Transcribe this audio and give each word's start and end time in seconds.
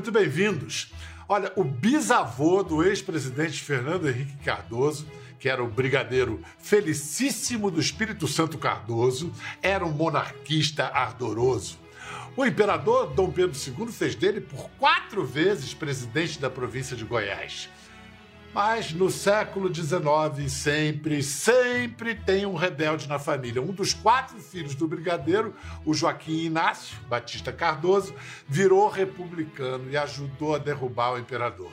muito 0.00 0.12
bem-vindos. 0.12 0.94
Olha, 1.28 1.52
o 1.56 1.62
bisavô 1.62 2.62
do 2.62 2.82
ex-presidente 2.82 3.60
Fernando 3.60 4.08
Henrique 4.08 4.34
Cardoso, 4.42 5.06
que 5.38 5.46
era 5.46 5.62
o 5.62 5.68
brigadeiro 5.68 6.40
felicíssimo 6.58 7.70
do 7.70 7.78
Espírito 7.78 8.26
Santo 8.26 8.56
Cardoso, 8.56 9.30
era 9.60 9.84
um 9.84 9.92
monarquista 9.92 10.86
ardoroso. 10.86 11.78
O 12.34 12.46
imperador 12.46 13.08
Dom 13.08 13.30
Pedro 13.30 13.54
II 13.54 13.92
fez 13.92 14.14
dele 14.14 14.40
por 14.40 14.70
quatro 14.78 15.22
vezes 15.22 15.74
presidente 15.74 16.40
da 16.40 16.48
província 16.48 16.96
de 16.96 17.04
Goiás. 17.04 17.68
Mas 18.52 18.92
no 18.92 19.10
século 19.10 19.72
XIX, 19.72 20.50
sempre, 20.50 21.22
sempre 21.22 22.16
tem 22.16 22.44
um 22.44 22.56
rebelde 22.56 23.08
na 23.08 23.18
família. 23.18 23.62
Um 23.62 23.72
dos 23.72 23.94
quatro 23.94 24.38
filhos 24.40 24.74
do 24.74 24.88
brigadeiro, 24.88 25.54
o 25.84 25.94
Joaquim 25.94 26.46
Inácio 26.46 26.98
Batista 27.08 27.52
Cardoso, 27.52 28.12
virou 28.48 28.88
republicano 28.88 29.88
e 29.88 29.96
ajudou 29.96 30.56
a 30.56 30.58
derrubar 30.58 31.12
o 31.12 31.18
imperador. 31.18 31.70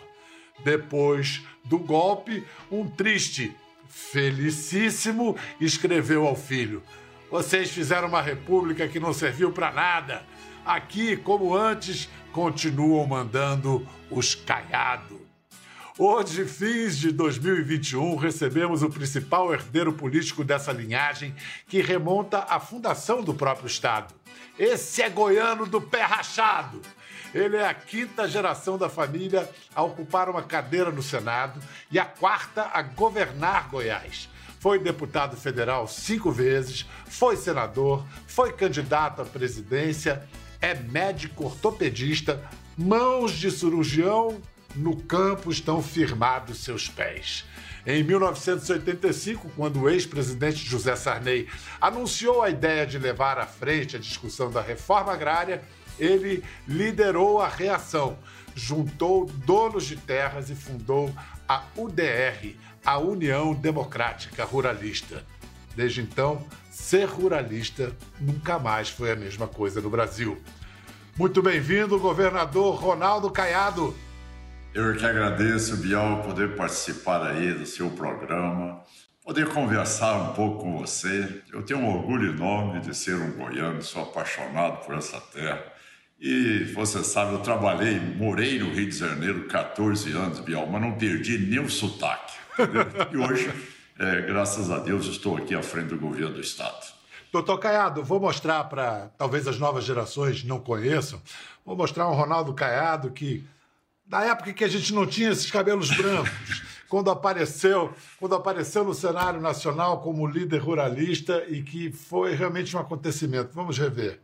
Depois 0.64 1.44
do 1.64 1.80
golpe, 1.80 2.46
um 2.72 2.88
triste, 2.88 3.56
felicíssimo, 3.88 5.36
escreveu 5.60 6.28
ao 6.28 6.36
filho: 6.36 6.84
Vocês 7.32 7.72
fizeram 7.72 8.08
uma 8.08 8.22
república 8.22 8.88
que 8.88 9.00
não 9.00 9.14
serviu 9.14 9.52
para 9.52 9.72
nada. 9.72 10.24
Aqui, 10.64 11.18
como 11.18 11.56
antes, 11.56 12.08
continuam 12.32 13.08
mandando 13.08 13.88
os 14.12 14.36
caiados. 14.36 15.27
Hoje, 16.00 16.46
fins 16.46 16.96
de 16.96 17.12
2021, 17.12 18.18
recebemos 18.18 18.84
o 18.84 18.90
principal 18.90 19.52
herdeiro 19.52 19.92
político 19.92 20.44
dessa 20.44 20.72
linhagem, 20.72 21.34
que 21.68 21.82
remonta 21.82 22.46
à 22.48 22.60
fundação 22.60 23.24
do 23.24 23.34
próprio 23.34 23.66
Estado. 23.66 24.14
Esse 24.60 25.02
é 25.02 25.10
goiano 25.10 25.66
do 25.66 25.82
pé 25.82 26.04
rachado. 26.04 26.84
Ele 27.34 27.58
é 27.58 27.68
a 27.68 27.74
quinta 27.74 28.28
geração 28.28 28.78
da 28.78 28.88
família 28.88 29.50
a 29.74 29.82
ocupar 29.82 30.30
uma 30.30 30.44
cadeira 30.44 30.92
no 30.92 31.02
Senado 31.02 31.60
e 31.92 31.98
a 31.98 32.06
quarta 32.06 32.70
a 32.72 32.84
governar 32.84 33.68
Goiás. 33.70 34.30
Foi 34.60 34.78
deputado 34.78 35.36
federal 35.36 35.88
cinco 35.88 36.32
vezes, 36.32 36.86
foi 37.08 37.36
senador, 37.36 38.06
foi 38.28 38.54
candidato 38.54 39.24
à 39.24 39.26
presidência, 39.26 40.30
é 40.62 40.76
médico 40.76 41.46
ortopedista, 41.46 42.40
mãos 42.78 43.32
de 43.32 43.50
cirurgião 43.50 44.40
no 44.78 44.96
campo 44.96 45.52
estão 45.52 45.82
firmados 45.82 46.64
seus 46.64 46.88
pés. 46.88 47.46
Em 47.86 48.04
1985, 48.04 49.50
quando 49.56 49.82
o 49.82 49.90
ex-presidente 49.90 50.58
José 50.58 50.96
Sarney 50.96 51.48
anunciou 51.80 52.44
a 52.44 52.50
ideia 52.50 52.86
de 52.86 53.00
levar 53.00 53.40
à 53.40 53.46
frente 53.46 53.96
a 53.96 54.00
discussão 54.00 54.52
da 54.52 54.62
reforma 54.62 55.14
agrária, 55.14 55.64
ele 55.98 56.44
liderou 56.68 57.42
a 57.42 57.48
reação, 57.48 58.20
juntou 58.54 59.26
donos 59.26 59.86
de 59.86 59.96
terras 59.96 60.50
e 60.50 60.56
fundou 60.56 61.14
a 61.48 61.64
UDR, 61.76 62.56
a 62.86 62.98
União 62.98 63.54
Democrática 63.54 64.44
Ruralista. 64.44 65.26
Desde 65.76 66.02
então, 66.02 66.46
ser 66.70 67.06
ruralista 67.06 67.96
nunca 68.20 68.60
mais 68.60 68.90
foi 68.90 69.12
a 69.12 69.16
mesma 69.16 69.48
coisa 69.48 69.80
no 69.80 69.90
Brasil. 69.90 70.38
Muito 71.18 71.42
bem-vindo, 71.42 72.00
governador 72.00 72.76
Ronaldo 72.76 73.30
Caiado. 73.32 73.96
Eu 74.78 74.96
que 74.96 75.04
agradeço, 75.04 75.76
Bial, 75.78 76.22
poder 76.22 76.56
participar 76.56 77.26
aí 77.26 77.52
do 77.52 77.66
seu 77.66 77.90
programa, 77.90 78.80
poder 79.26 79.48
conversar 79.48 80.14
um 80.18 80.34
pouco 80.36 80.66
com 80.66 80.78
você. 80.78 81.42
Eu 81.52 81.64
tenho 81.64 81.80
um 81.80 81.98
orgulho 81.98 82.30
enorme 82.30 82.80
de 82.82 82.96
ser 82.96 83.16
um 83.16 83.32
goiano, 83.32 83.82
sou 83.82 84.04
apaixonado 84.04 84.86
por 84.86 84.94
essa 84.94 85.20
terra. 85.20 85.64
E 86.20 86.64
você 86.76 87.04
sabe, 87.04 87.34
eu 87.34 87.40
trabalhei, 87.40 88.00
morei 88.00 88.60
no 88.60 88.72
Rio 88.72 88.88
de 88.88 88.96
Janeiro 88.96 89.48
14 89.48 90.12
anos, 90.12 90.42
Bial, 90.42 90.68
mas 90.68 90.80
não 90.80 90.92
perdi 90.92 91.40
nem 91.40 91.58
o 91.58 91.68
sotaque. 91.68 92.36
e 93.12 93.18
hoje, 93.18 93.52
é, 93.98 94.22
graças 94.22 94.70
a 94.70 94.78
Deus, 94.78 95.08
estou 95.08 95.38
aqui 95.38 95.56
à 95.56 95.64
frente 95.64 95.88
do 95.88 95.98
governo 95.98 96.36
do 96.36 96.42
Estado. 96.42 96.86
Doutor 97.32 97.58
Caiado, 97.58 98.04
vou 98.04 98.20
mostrar 98.20 98.64
para 98.66 99.10
talvez 99.18 99.48
as 99.48 99.58
novas 99.58 99.84
gerações 99.84 100.44
não 100.44 100.60
conheçam, 100.60 101.20
vou 101.66 101.76
mostrar 101.76 102.08
um 102.08 102.14
Ronaldo 102.14 102.54
Caiado 102.54 103.10
que 103.10 103.44
na 104.10 104.24
época 104.24 104.54
que 104.54 104.64
a 104.64 104.68
gente 104.68 104.94
não 104.94 105.06
tinha 105.06 105.30
esses 105.32 105.52
cabelos 105.52 105.90
brancos, 105.96 106.64
quando 106.88 107.12
apareceu, 107.12 107.94
quando 108.20 108.36
apareceu 108.36 108.84
no 108.84 108.94
cenário 108.94 109.42
nacional 109.42 110.02
como 110.02 110.26
líder 110.26 110.60
ruralista 110.60 111.44
e 111.48 111.62
que 111.62 111.92
foi 111.92 112.34
realmente 112.34 112.76
um 112.76 112.80
acontecimento. 112.80 113.52
Vamos 113.54 113.78
rever. 113.78 114.22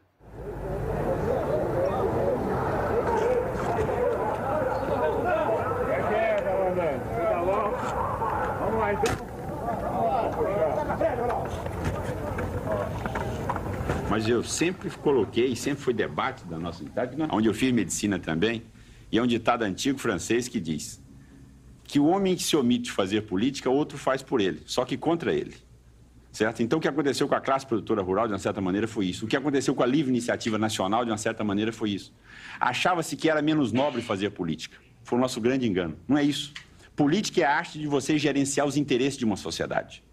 Mas 14.10 14.28
eu 14.30 14.44
sempre 14.44 14.90
coloquei, 14.92 15.56
sempre 15.56 15.84
foi 15.84 15.94
debate 15.94 16.46
da 16.46 16.60
nossa 16.60 16.84
unidade, 16.84 17.18
onde 17.32 17.48
eu 17.48 17.54
fiz 17.54 17.72
medicina 17.72 18.20
também, 18.20 18.64
e 19.14 19.20
é 19.20 19.22
um 19.22 19.28
ditado 19.28 19.62
antigo 19.62 20.00
francês 20.00 20.48
que 20.48 20.60
diz 20.60 21.00
que 21.84 22.00
o 22.00 22.08
homem 22.08 22.36
que 22.36 22.42
se 22.42 22.56
omite 22.56 22.86
de 22.86 22.92
fazer 22.92 23.22
política, 23.22 23.70
outro 23.70 23.96
faz 23.96 24.24
por 24.24 24.42
ele, 24.42 24.64
só 24.66 24.84
que 24.84 24.98
contra 24.98 25.32
ele. 25.32 25.54
Certo? 26.32 26.64
Então, 26.64 26.80
o 26.80 26.82
que 26.82 26.88
aconteceu 26.88 27.28
com 27.28 27.36
a 27.36 27.40
classe 27.40 27.64
produtora 27.64 28.02
rural, 28.02 28.26
de 28.26 28.34
uma 28.34 28.40
certa 28.40 28.60
maneira, 28.60 28.88
foi 28.88 29.06
isso. 29.06 29.26
O 29.26 29.28
que 29.28 29.38
aconteceu 29.38 29.76
com 29.76 29.84
a 29.84 29.86
livre 29.86 30.10
iniciativa 30.10 30.58
nacional, 30.58 31.06
de 31.06 31.12
uma 31.12 31.18
certa 31.20 31.44
maneira, 31.44 31.72
foi 31.72 31.92
isso. 31.92 32.12
Achava-se 32.60 33.16
que 33.16 33.30
era 33.30 33.40
menos 33.40 33.72
nobre 33.72 34.02
fazer 34.02 34.32
política. 34.32 34.80
Foi 35.04 35.20
o 35.20 35.22
nosso 35.22 35.40
grande 35.40 35.68
engano. 35.68 35.96
Não 36.08 36.18
é 36.18 36.24
isso. 36.24 36.52
Política 36.96 37.42
é 37.42 37.44
a 37.44 37.56
arte 37.56 37.78
de 37.78 37.86
você 37.86 38.18
gerenciar 38.18 38.66
os 38.66 38.78
interesses 38.78 39.20
de 39.20 39.26
uma 39.26 39.36
sociedade. 39.36 40.04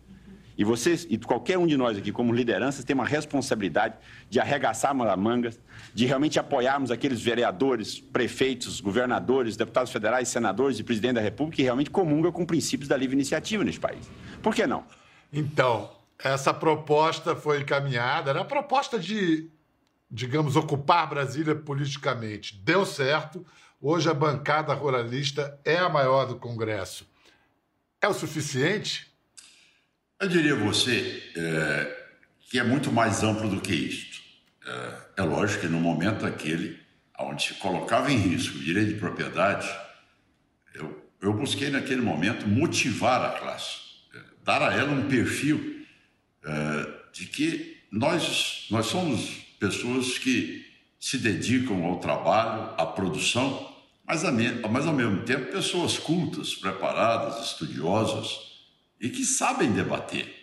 E 0.61 0.65
vocês, 0.65 1.07
e 1.09 1.17
qualquer 1.17 1.57
um 1.57 1.67
de 1.67 1.75
nós 1.75 1.97
aqui, 1.97 2.13
como 2.13 2.35
lideranças, 2.35 2.85
tem 2.85 2.93
uma 2.93 3.07
responsabilidade 3.07 3.95
de 4.29 4.39
arregaçar 4.39 4.95
mangas, 4.95 5.59
de 5.95 6.05
realmente 6.05 6.39
apoiarmos 6.39 6.91
aqueles 6.91 7.23
vereadores, 7.23 7.99
prefeitos, 7.99 8.79
governadores, 8.79 9.57
deputados 9.57 9.91
federais, 9.91 10.29
senadores 10.29 10.79
e 10.79 10.85
presidente 10.85 11.15
da 11.15 11.23
República 11.23 11.57
que 11.57 11.63
realmente 11.63 11.89
comungam 11.89 12.31
com 12.31 12.45
princípios 12.45 12.91
da 12.91 12.97
livre 12.99 13.17
iniciativa 13.17 13.65
neste 13.65 13.81
país. 13.81 14.07
Por 14.43 14.55
que 14.55 14.67
não? 14.67 14.85
Então, 15.33 15.91
essa 16.19 16.53
proposta 16.53 17.35
foi 17.35 17.63
encaminhada, 17.63 18.29
era 18.29 18.43
a 18.43 18.45
proposta 18.45 18.99
de, 18.99 19.49
digamos, 20.11 20.57
ocupar 20.57 21.09
Brasília 21.09 21.55
politicamente. 21.55 22.61
Deu 22.63 22.85
certo. 22.85 23.47
Hoje 23.81 24.11
a 24.11 24.15
bancada 24.15 24.75
ruralista 24.75 25.59
é 25.65 25.79
a 25.79 25.89
maior 25.89 26.27
do 26.27 26.37
Congresso. 26.37 27.09
É 27.99 28.07
o 28.07 28.13
suficiente? 28.13 29.10
Eu 30.21 30.29
diria 30.29 30.53
a 30.53 30.57
você 30.57 31.33
é, 31.35 32.05
que 32.51 32.59
é 32.59 32.63
muito 32.63 32.93
mais 32.93 33.23
amplo 33.23 33.49
do 33.49 33.59
que 33.59 33.73
isto. 33.73 34.21
É, 34.67 34.99
é 35.17 35.23
lógico 35.23 35.63
que 35.63 35.67
no 35.67 35.81
momento 35.81 36.27
aquele, 36.27 36.79
onde 37.19 37.43
se 37.43 37.55
colocava 37.55 38.13
em 38.13 38.19
risco 38.19 38.59
o 38.59 38.61
direito 38.61 38.93
de 38.93 39.01
propriedade, 39.01 39.67
eu, 40.75 41.11
eu 41.23 41.33
busquei 41.33 41.71
naquele 41.71 42.03
momento 42.03 42.47
motivar 42.47 43.25
a 43.25 43.41
classe, 43.41 43.77
é, 44.15 44.19
dar 44.45 44.61
a 44.61 44.75
ela 44.75 44.93
um 44.93 45.09
perfil 45.09 45.87
é, 46.45 46.87
de 47.15 47.25
que 47.25 47.79
nós, 47.91 48.67
nós 48.71 48.87
somos 48.89 49.39
pessoas 49.59 50.19
que 50.19 50.67
se 50.99 51.17
dedicam 51.17 51.83
ao 51.87 51.99
trabalho, 51.99 52.75
à 52.77 52.85
produção, 52.85 53.75
mas, 54.07 54.23
a, 54.23 54.31
mas 54.71 54.87
ao 54.87 54.93
mesmo 54.93 55.23
tempo 55.23 55.51
pessoas 55.51 55.99
cultas, 55.99 56.55
preparadas, 56.55 57.43
estudiosas, 57.47 58.50
e 59.01 59.09
que 59.09 59.25
sabem 59.25 59.73
debater. 59.73 60.37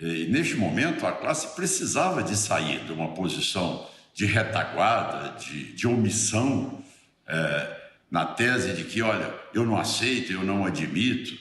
E 0.00 0.26
neste 0.26 0.54
momento, 0.54 1.06
a 1.06 1.12
classe 1.12 1.54
precisava 1.54 2.22
de 2.22 2.36
sair 2.36 2.84
de 2.84 2.92
uma 2.92 3.14
posição 3.14 3.88
de 4.14 4.26
retaguarda, 4.26 5.38
de, 5.38 5.72
de 5.72 5.86
omissão, 5.86 6.82
é, 7.26 7.80
na 8.10 8.24
tese 8.24 8.72
de 8.72 8.84
que, 8.84 9.02
olha, 9.02 9.32
eu 9.54 9.64
não 9.64 9.78
aceito, 9.78 10.32
eu 10.32 10.42
não 10.42 10.64
admito. 10.64 11.38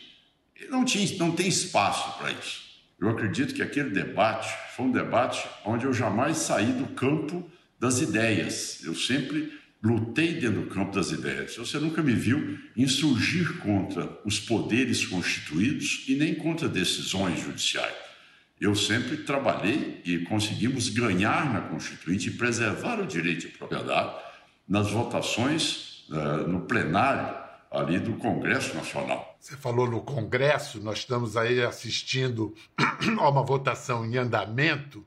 E 0.60 0.66
não, 0.68 0.86
tinha, 0.86 1.18
não 1.18 1.32
tem 1.32 1.48
espaço 1.48 2.18
para 2.18 2.32
isso. 2.32 2.70
Eu 3.00 3.10
acredito 3.10 3.54
que 3.54 3.62
aquele 3.62 3.90
debate 3.90 4.54
foi 4.76 4.86
um 4.86 4.92
debate 4.92 5.48
onde 5.66 5.86
eu 5.86 5.94
jamais 5.94 6.38
saí 6.38 6.72
do 6.74 6.88
campo 6.88 7.50
das 7.80 8.02
ideias. 8.02 8.84
Eu 8.84 8.94
sempre 8.94 9.59
lutei 9.82 10.34
dentro 10.34 10.62
do 10.62 10.68
campo 10.68 10.94
das 10.94 11.12
ideias. 11.12 11.56
Você 11.56 11.80
nunca 11.80 12.02
me 12.02 12.14
viu 12.14 12.60
insurgir 12.76 13.60
contra 13.60 14.20
os 14.26 14.40
poderes 14.40 15.06
constituídos 15.06 16.06
e 16.08 16.16
nem 16.16 16.36
contra 16.36 16.68
decisões 16.68 17.42
judiciais. 17.42 17.96
Eu 18.60 18.76
sempre 18.76 19.18
trabalhei 19.18 20.02
e 20.04 20.20
conseguimos 20.20 20.90
ganhar 20.90 21.54
na 21.54 21.62
Constituinte 21.62 22.28
e 22.28 22.34
preservar 22.34 23.00
o 23.00 23.08
direito 23.08 23.48
de 23.48 23.58
propriedade 23.58 24.16
nas 24.68 24.92
votações 24.92 26.06
uh, 26.10 26.46
no 26.46 26.62
plenário 26.62 27.38
ali 27.72 28.00
do 28.00 28.14
Congresso 28.14 28.76
Nacional. 28.76 29.38
Você 29.40 29.56
falou 29.56 29.90
no 29.90 30.02
Congresso, 30.02 30.82
nós 30.82 31.00
estamos 31.00 31.38
aí 31.38 31.64
assistindo 31.64 32.54
a 33.18 33.30
uma 33.30 33.44
votação 33.44 34.06
em 34.06 34.18
andamento 34.18 35.06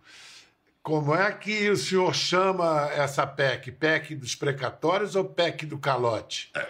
Como 0.82 1.14
é 1.14 1.30
que 1.32 1.70
o 1.70 1.76
senhor 1.76 2.14
chama 2.14 2.90
essa 2.90 3.26
PEC? 3.26 3.70
PEC 3.72 4.14
dos 4.16 4.34
precatórios 4.34 5.14
ou 5.14 5.24
PEC 5.24 5.64
do 5.66 5.78
calote? 5.78 6.50
É, 6.56 6.66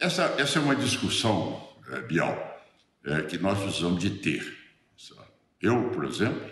essa, 0.00 0.34
essa 0.38 0.58
é 0.58 0.62
uma 0.62 0.74
discussão, 0.74 1.68
é, 1.92 2.00
Bial, 2.00 2.64
é, 3.04 3.22
que 3.22 3.38
nós 3.38 3.58
precisamos 3.58 4.00
de 4.00 4.10
ter. 4.10 4.56
Eu, 5.60 5.90
por 5.90 6.04
exemplo, 6.04 6.50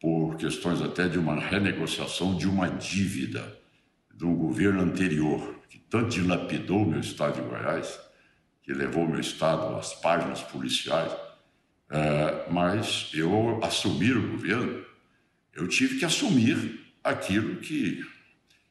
por 0.00 0.36
questões 0.36 0.80
até 0.80 1.08
de 1.08 1.18
uma 1.18 1.38
renegociação 1.40 2.36
de 2.36 2.48
uma 2.48 2.68
dívida 2.68 3.60
um 4.24 4.36
governo 4.36 4.82
anterior, 4.82 5.56
que 5.68 5.78
tanto 5.78 6.10
dilapidou 6.10 6.84
meu 6.84 7.00
estado 7.00 7.40
de 7.40 7.48
Goiás, 7.48 7.98
que 8.62 8.72
levou 8.72 9.06
meu 9.06 9.20
estado 9.20 9.74
às 9.76 9.94
páginas 9.94 10.42
policiais, 10.42 11.12
é, 11.90 12.46
mas 12.50 13.10
eu 13.14 13.60
assumir 13.62 14.16
o 14.16 14.32
governo, 14.32 14.84
eu 15.54 15.66
tive 15.66 15.98
que 15.98 16.04
assumir 16.04 16.80
aquilo 17.02 17.56
que, 17.56 18.04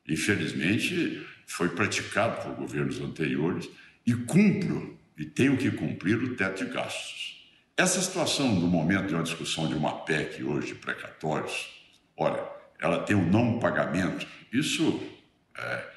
infelizmente, 0.08 1.26
foi 1.46 1.70
praticado 1.70 2.42
por 2.44 2.56
governos 2.56 3.02
anteriores 3.02 3.70
e 4.06 4.14
cumpro 4.14 4.98
e 5.18 5.26
tenho 5.26 5.58
que 5.58 5.72
cumprir 5.72 6.18
o 6.18 6.36
teto 6.36 6.64
de 6.64 6.72
gastos. 6.72 7.44
Essa 7.76 8.02
situação 8.02 8.60
do 8.60 8.68
momento 8.68 9.08
de 9.08 9.16
uma 9.16 9.24
discussão 9.24 9.68
de 9.68 9.74
uma 9.74 10.00
PEC 10.06 10.44
hoje 10.44 10.76
precatórios, 10.76 11.70
olha, 12.16 12.44
ela 12.80 13.04
tem 13.04 13.16
um 13.16 13.30
não 13.30 13.60
pagamento, 13.60 14.28
isso 14.52 15.02
é, 15.58 15.88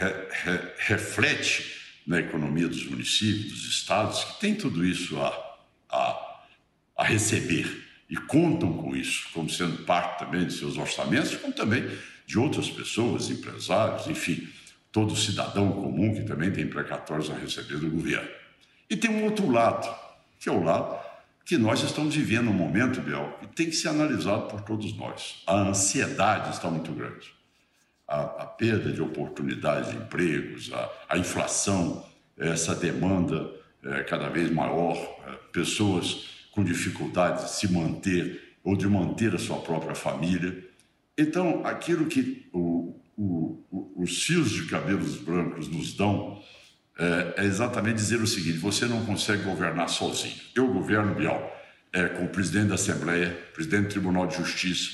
é, 0.00 0.28
re, 0.30 0.58
reflete 0.78 1.78
na 2.06 2.20
economia 2.20 2.68
dos 2.68 2.84
municípios, 2.86 3.52
dos 3.52 3.68
estados, 3.68 4.24
que 4.24 4.40
tem 4.40 4.54
tudo 4.54 4.84
isso 4.84 5.20
a, 5.20 5.58
a, 5.90 6.44
a 6.96 7.04
receber 7.04 7.87
e 8.08 8.16
contam 8.16 8.72
com 8.72 8.96
isso, 8.96 9.28
como 9.32 9.48
sendo 9.48 9.84
parte 9.84 10.20
também 10.20 10.46
de 10.46 10.52
seus 10.52 10.76
orçamentos, 10.76 11.34
como 11.36 11.52
também 11.52 11.88
de 12.26 12.38
outras 12.38 12.70
pessoas, 12.70 13.30
empresários, 13.30 14.06
enfim, 14.06 14.48
todo 14.90 15.14
cidadão 15.16 15.70
comum 15.72 16.14
que 16.14 16.22
também 16.22 16.50
tem 16.50 16.66
precatórios 16.66 17.30
a 17.30 17.34
receber 17.34 17.78
do 17.78 17.90
governo. 17.90 18.28
E 18.88 18.96
tem 18.96 19.10
um 19.10 19.24
outro 19.24 19.50
lado, 19.50 19.88
que 20.38 20.48
é 20.48 20.52
o 20.52 20.62
lado 20.62 20.98
que 21.44 21.56
nós 21.56 21.82
estamos 21.82 22.14
vivendo 22.14 22.50
um 22.50 22.54
momento, 22.54 23.00
Biel, 23.00 23.38
que 23.40 23.46
tem 23.48 23.66
que 23.66 23.76
ser 23.76 23.88
analisado 23.88 24.48
por 24.48 24.60
todos 24.62 24.94
nós. 24.96 25.42
A 25.46 25.56
ansiedade 25.56 26.50
está 26.50 26.70
muito 26.70 26.92
grande 26.92 27.38
a, 28.08 28.22
a 28.22 28.46
perda 28.46 28.90
de 28.90 29.02
oportunidades 29.02 29.90
de 29.90 29.96
empregos, 29.98 30.72
a, 30.72 30.90
a 31.10 31.18
inflação, 31.18 32.04
essa 32.38 32.74
demanda 32.74 33.50
é, 33.84 34.02
cada 34.04 34.30
vez 34.30 34.50
maior, 34.50 34.96
é, 35.26 35.32
pessoas 35.52 36.37
com 36.58 36.64
dificuldade 36.64 37.44
de 37.44 37.52
se 37.52 37.72
manter 37.72 38.56
ou 38.64 38.76
de 38.76 38.88
manter 38.88 39.32
a 39.32 39.38
sua 39.38 39.58
própria 39.58 39.94
família. 39.94 40.66
Então, 41.16 41.64
aquilo 41.64 42.06
que 42.06 42.48
o, 42.52 43.00
o, 43.16 43.64
o, 43.70 44.02
os 44.02 44.24
fios 44.24 44.50
de 44.50 44.66
cabelos 44.66 45.18
brancos 45.18 45.68
nos 45.68 45.94
dão 45.94 46.42
é, 46.98 47.34
é, 47.36 47.44
exatamente 47.44 47.94
dizer 47.94 48.20
o 48.20 48.26
seguinte: 48.26 48.58
você 48.58 48.86
não 48.86 49.06
consegue 49.06 49.44
governar 49.44 49.88
sozinho. 49.88 50.34
Eu 50.52 50.66
governo, 50.66 51.14
Bial, 51.14 51.48
é, 51.92 52.08
com 52.08 52.24
o 52.24 52.28
presidente 52.28 52.70
da 52.70 52.74
Assembleia, 52.74 53.30
presidente 53.54 53.84
do 53.84 53.90
Tribunal 53.90 54.26
de 54.26 54.36
Justiça, 54.38 54.90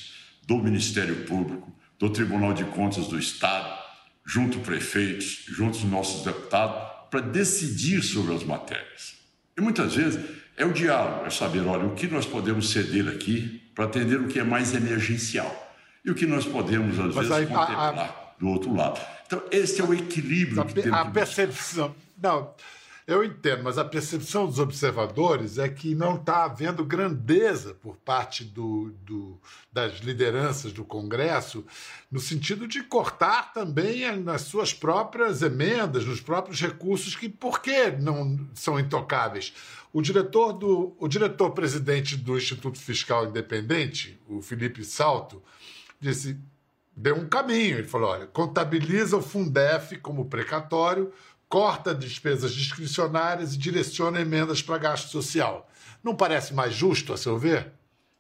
do 0.46 0.58
Ministério 0.58 1.24
Público, 1.24 1.74
do 1.98 2.10
Tribunal 2.10 2.52
de 2.52 2.64
Contas 2.64 3.06
do 3.06 3.18
Estado, 3.18 3.74
junto 4.22 4.58
prefeitos, 4.58 5.46
junto 5.48 5.78
os 5.78 5.84
nossos 5.84 6.26
deputados, 6.26 7.08
para 7.10 7.20
decidir 7.20 8.02
sobre 8.02 8.34
as 8.34 8.44
matérias. 8.44 9.14
E 9.56 9.62
muitas 9.62 9.94
vezes 9.94 10.43
é 10.56 10.64
o 10.64 10.72
diálogo, 10.72 11.26
é 11.26 11.30
saber, 11.30 11.66
olha, 11.66 11.86
o 11.86 11.94
que 11.94 12.06
nós 12.06 12.26
podemos 12.26 12.70
ceder 12.70 13.08
aqui 13.08 13.62
para 13.74 13.84
atender 13.86 14.20
o 14.20 14.28
que 14.28 14.38
é 14.38 14.44
mais 14.44 14.74
emergencial 14.74 15.72
e 16.04 16.10
o 16.10 16.14
que 16.14 16.26
nós 16.26 16.44
podemos, 16.44 16.98
às 16.98 17.14
Mas 17.14 17.28
vezes, 17.28 17.32
aí, 17.32 17.46
contemplar 17.46 17.98
a, 17.98 18.02
a... 18.02 18.34
do 18.38 18.48
outro 18.48 18.74
lado. 18.74 19.00
Então, 19.26 19.42
esse 19.50 19.80
é 19.80 19.84
o 19.84 19.92
equilíbrio 19.92 20.60
a, 20.60 20.64
que 20.64 20.74
temos. 20.74 20.98
A 20.98 21.04
percepção. 21.06 21.94
Não, 22.20 22.54
eu 23.06 23.22
entendo, 23.22 23.62
mas 23.62 23.76
a 23.76 23.84
percepção 23.84 24.46
dos 24.46 24.58
observadores 24.58 25.58
é 25.58 25.68
que 25.68 25.94
não 25.94 26.14
está 26.14 26.44
havendo 26.44 26.82
grandeza 26.82 27.74
por 27.74 27.96
parte 27.96 28.44
do, 28.44 28.94
do, 29.04 29.38
das 29.70 29.98
lideranças 29.98 30.72
do 30.72 30.84
Congresso, 30.84 31.66
no 32.10 32.18
sentido 32.18 32.66
de 32.66 32.82
cortar 32.82 33.52
também 33.52 34.18
nas 34.20 34.42
suas 34.42 34.72
próprias 34.72 35.42
emendas, 35.42 36.06
nos 36.06 36.22
próprios 36.22 36.60
recursos, 36.62 37.14
que 37.14 37.28
por 37.28 37.60
que 37.60 37.90
não 37.90 38.40
são 38.54 38.80
intocáveis? 38.80 39.52
O 39.94 40.02
diretor 40.02 40.52
do 40.52 40.96
o 40.98 41.06
diretor 41.06 41.52
presidente 41.52 42.16
do 42.16 42.36
Instituto 42.36 42.80
Fiscal 42.80 43.26
Independente, 43.26 44.20
o 44.28 44.42
Felipe 44.42 44.84
Salto, 44.84 45.40
disse 46.00 46.36
deu 46.96 47.14
um 47.14 47.28
caminho. 47.28 47.78
Ele 47.78 47.86
falou: 47.86 48.10
olha, 48.10 48.26
contabiliza 48.26 49.16
o 49.16 49.22
Fundef 49.22 49.96
como 49.98 50.24
precatório, 50.24 51.12
corta 51.48 51.94
despesas 51.94 52.52
discricionárias 52.52 53.54
e 53.54 53.56
direciona 53.56 54.20
emendas 54.20 54.60
para 54.60 54.78
gasto 54.78 55.10
social. 55.10 55.70
Não 56.02 56.16
parece 56.16 56.52
mais 56.52 56.74
justo, 56.74 57.12
a 57.12 57.16
seu 57.16 57.38
ver? 57.38 57.70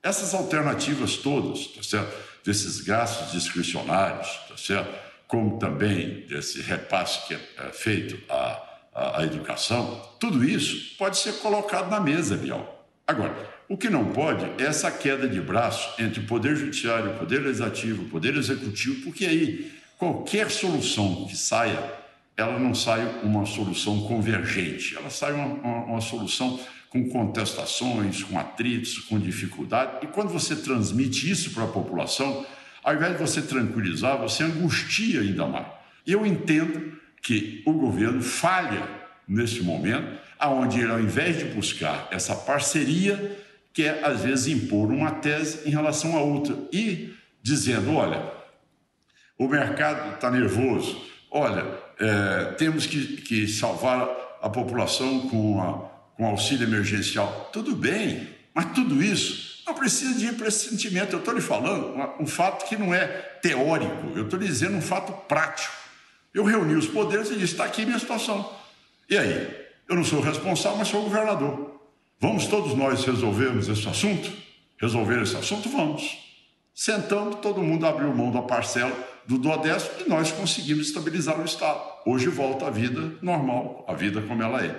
Essas 0.00 0.32
alternativas 0.32 1.16
todas, 1.16 1.66
tá 1.66 1.82
certo? 1.82 2.34
desses 2.44 2.82
gastos 2.82 3.32
discricionários, 3.32 4.28
tá 4.48 4.56
certo? 4.56 4.94
como 5.26 5.58
também 5.58 6.26
desse 6.28 6.60
repasse 6.60 7.26
que 7.26 7.34
é 7.34 7.72
feito 7.72 8.22
à, 8.30 8.73
à 8.94 9.24
educação, 9.24 10.00
tudo 10.20 10.44
isso 10.44 10.96
pode 10.96 11.18
ser 11.18 11.34
colocado 11.34 11.90
na 11.90 11.98
mesa, 12.00 12.36
Bial. 12.36 12.86
Agora, 13.06 13.34
o 13.68 13.76
que 13.76 13.90
não 13.90 14.12
pode 14.12 14.44
é 14.62 14.66
essa 14.66 14.90
queda 14.90 15.28
de 15.28 15.40
braço 15.40 16.00
entre 16.00 16.20
o 16.20 16.26
Poder 16.26 16.54
Judiciário, 16.54 17.10
o 17.10 17.18
Poder 17.18 17.40
Legislativo, 17.40 18.02
o 18.02 18.08
Poder 18.08 18.36
Executivo, 18.36 19.02
porque 19.02 19.26
aí 19.26 19.72
qualquer 19.98 20.50
solução 20.50 21.26
que 21.26 21.36
saia 21.36 22.04
ela 22.36 22.58
não 22.58 22.74
sai 22.74 23.20
uma 23.22 23.46
solução 23.46 24.00
convergente, 24.02 24.96
ela 24.96 25.08
sai 25.08 25.32
uma, 25.32 25.46
uma, 25.46 25.84
uma 25.84 26.00
solução 26.00 26.58
com 26.90 27.08
contestações, 27.08 28.22
com 28.22 28.38
atritos, 28.38 28.98
com 28.98 29.18
dificuldade. 29.18 29.98
E 30.02 30.06
quando 30.08 30.30
você 30.30 30.56
transmite 30.56 31.30
isso 31.30 31.52
para 31.52 31.64
a 31.64 31.68
população, 31.68 32.44
ao 32.82 32.94
invés 32.94 33.12
de 33.12 33.18
você 33.18 33.40
tranquilizar, 33.42 34.18
você 34.18 34.42
angustia 34.42 35.20
ainda 35.20 35.46
mais. 35.46 35.66
Eu 36.06 36.26
entendo 36.26 36.96
que 37.24 37.62
o 37.64 37.72
governo 37.72 38.22
falha 38.22 38.86
nesse 39.26 39.62
momento, 39.62 40.20
aonde 40.38 40.80
ele, 40.80 40.92
ao 40.92 41.00
invés 41.00 41.38
de 41.38 41.46
buscar 41.46 42.06
essa 42.10 42.36
parceria, 42.36 43.38
quer 43.72 44.04
às 44.04 44.20
vezes 44.20 44.46
impor 44.46 44.92
uma 44.92 45.10
tese 45.10 45.66
em 45.66 45.70
relação 45.70 46.14
a 46.16 46.20
outra 46.20 46.54
e 46.70 47.14
dizendo: 47.42 47.94
olha, 47.94 48.22
o 49.38 49.48
mercado 49.48 50.14
está 50.14 50.30
nervoso, 50.30 51.02
olha, 51.30 51.64
é, 51.98 52.44
temos 52.58 52.86
que, 52.86 53.16
que, 53.16 53.48
salvar 53.48 54.06
a 54.42 54.50
população 54.50 55.26
com, 55.28 55.62
a, 55.62 55.72
com 56.16 56.26
auxílio 56.26 56.68
emergencial. 56.68 57.48
Tudo 57.50 57.74
bem, 57.74 58.28
mas 58.52 58.66
tudo 58.74 59.02
isso 59.02 59.62
não 59.66 59.72
precisa 59.72 60.18
de 60.18 60.26
ir 60.26 60.34
para 60.34 60.48
esse 60.48 60.68
sentimento. 60.68 61.14
Eu 61.14 61.20
estou 61.20 61.32
lhe 61.32 61.40
falando 61.40 61.98
um 62.20 62.26
fato 62.26 62.68
que 62.68 62.76
não 62.76 62.92
é 62.92 63.06
teórico, 63.40 64.12
eu 64.14 64.24
estou 64.24 64.38
lhe 64.38 64.46
dizendo 64.46 64.76
um 64.76 64.82
fato 64.82 65.10
prático. 65.26 65.83
Eu 66.34 66.44
reuni 66.44 66.74
os 66.74 66.88
poderes 66.88 67.30
e 67.30 67.36
disse: 67.36 67.52
está 67.52 67.64
aqui 67.64 67.86
minha 67.86 67.98
situação. 67.98 68.52
E 69.08 69.16
aí? 69.16 69.64
Eu 69.88 69.96
não 69.96 70.04
sou 70.04 70.20
responsável, 70.20 70.78
mas 70.78 70.88
sou 70.88 71.02
governador. 71.02 71.80
Vamos 72.18 72.46
todos 72.46 72.74
nós 72.74 73.04
resolvermos 73.04 73.68
esse 73.68 73.86
assunto? 73.88 74.32
Resolver 74.80 75.22
esse 75.22 75.36
assunto? 75.36 75.68
Vamos. 75.68 76.18
Sentando, 76.74 77.36
todo 77.36 77.62
mundo 77.62 77.86
abriu 77.86 78.12
mão 78.12 78.32
da 78.32 78.42
parcela 78.42 78.92
do 79.26 79.38
Duodécimo 79.38 80.06
e 80.06 80.08
nós 80.08 80.32
conseguimos 80.32 80.88
estabilizar 80.88 81.38
o 81.38 81.44
Estado. 81.44 81.80
Hoje 82.04 82.28
volta 82.28 82.66
a 82.66 82.70
vida 82.70 83.12
normal, 83.22 83.84
a 83.86 83.94
vida 83.94 84.20
como 84.22 84.42
ela 84.42 84.64
é. 84.64 84.74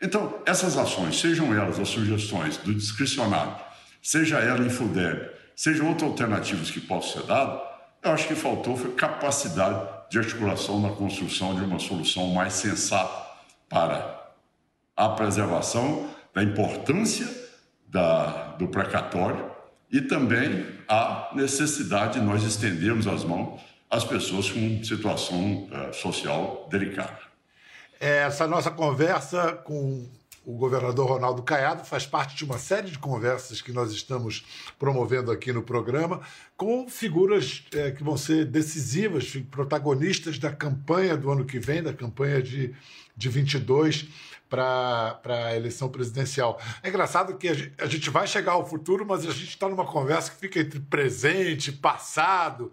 Então, 0.00 0.40
essas 0.46 0.76
ações, 0.76 1.18
sejam 1.18 1.54
elas 1.54 1.80
as 1.80 1.88
sugestões 1.88 2.56
do 2.58 2.74
discricionário, 2.74 3.56
seja 4.02 4.38
ela 4.38 4.64
em 4.64 4.70
FUDEB, 4.70 5.30
sejam 5.56 5.88
outras 5.88 6.10
alternativas 6.10 6.70
que 6.70 6.80
possam 6.80 7.22
ser 7.22 7.26
dadas, 7.26 7.60
eu 8.02 8.10
acho 8.10 8.26
que 8.26 8.34
faltou 8.34 8.76
foi 8.76 8.92
capacidade 8.92 9.88
de 10.12 10.18
articulação 10.18 10.78
na 10.78 10.90
construção 10.90 11.54
de 11.54 11.62
uma 11.62 11.78
solução 11.78 12.26
mais 12.34 12.52
sensata 12.52 13.30
para 13.66 14.30
a 14.94 15.08
preservação 15.08 16.06
da 16.34 16.42
importância 16.42 17.26
da, 17.88 18.48
do 18.58 18.68
precatório 18.68 19.50
e 19.90 20.02
também 20.02 20.66
a 20.86 21.30
necessidade 21.34 22.20
de 22.20 22.26
nós 22.26 22.42
estendermos 22.42 23.06
as 23.06 23.24
mãos 23.24 23.58
as 23.90 24.04
pessoas 24.04 24.50
com 24.50 24.84
situação 24.84 25.68
uh, 25.70 25.94
social 25.94 26.68
delicada. 26.70 27.18
Essa 27.98 28.46
nossa 28.46 28.70
conversa 28.70 29.54
com 29.64 30.06
o 30.44 30.56
governador 30.56 31.08
Ronaldo 31.08 31.42
Caiado 31.42 31.84
faz 31.84 32.06
parte 32.06 32.34
de 32.36 32.44
uma 32.44 32.58
série 32.58 32.90
de 32.90 32.98
conversas 32.98 33.62
que 33.62 33.72
nós 33.72 33.92
estamos 33.92 34.44
promovendo 34.78 35.30
aqui 35.30 35.52
no 35.52 35.62
programa 35.62 36.20
com 36.56 36.88
figuras 36.88 37.64
é, 37.72 37.92
que 37.92 38.02
vão 38.02 38.16
ser 38.16 38.44
decisivas, 38.46 39.36
protagonistas 39.50 40.38
da 40.38 40.50
campanha 40.50 41.16
do 41.16 41.30
ano 41.30 41.44
que 41.44 41.58
vem, 41.58 41.82
da 41.82 41.92
campanha 41.92 42.42
de, 42.42 42.74
de 43.16 43.28
22 43.28 44.08
para 44.48 45.20
a 45.24 45.56
eleição 45.56 45.88
presidencial. 45.88 46.60
É 46.82 46.88
engraçado 46.88 47.38
que 47.38 47.48
a 47.48 47.86
gente 47.86 48.10
vai 48.10 48.26
chegar 48.26 48.52
ao 48.52 48.68
futuro, 48.68 49.06
mas 49.06 49.24
a 49.24 49.30
gente 49.30 49.48
está 49.48 49.68
numa 49.68 49.86
conversa 49.86 50.30
que 50.30 50.36
fica 50.36 50.60
entre 50.60 50.80
presente, 50.80 51.72
passado, 51.72 52.70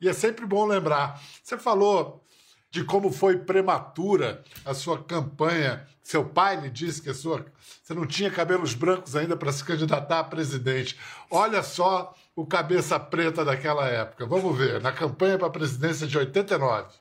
e 0.00 0.08
é 0.08 0.12
sempre 0.12 0.46
bom 0.46 0.66
lembrar. 0.66 1.20
Você 1.42 1.58
falou 1.58 2.22
de 2.70 2.84
como 2.84 3.10
foi 3.10 3.38
prematura 3.38 4.44
a 4.64 4.74
sua 4.74 5.02
campanha. 5.02 5.86
Seu 6.06 6.24
pai 6.24 6.54
lhe 6.60 6.70
disse 6.70 7.02
que 7.02 7.12
sua, 7.12 7.44
você 7.82 7.92
não 7.92 8.06
tinha 8.06 8.30
cabelos 8.30 8.74
brancos 8.74 9.16
ainda 9.16 9.36
para 9.36 9.50
se 9.50 9.64
candidatar 9.64 10.20
a 10.20 10.24
presidente. 10.24 10.96
Olha 11.28 11.64
só 11.64 12.14
o 12.36 12.46
cabeça 12.46 12.96
preta 13.00 13.44
daquela 13.44 13.88
época. 13.88 14.24
Vamos 14.24 14.56
ver, 14.56 14.80
na 14.80 14.92
campanha 14.92 15.36
para 15.36 15.48
a 15.48 15.50
presidência 15.50 16.06
de 16.06 16.16
89. 16.16 16.94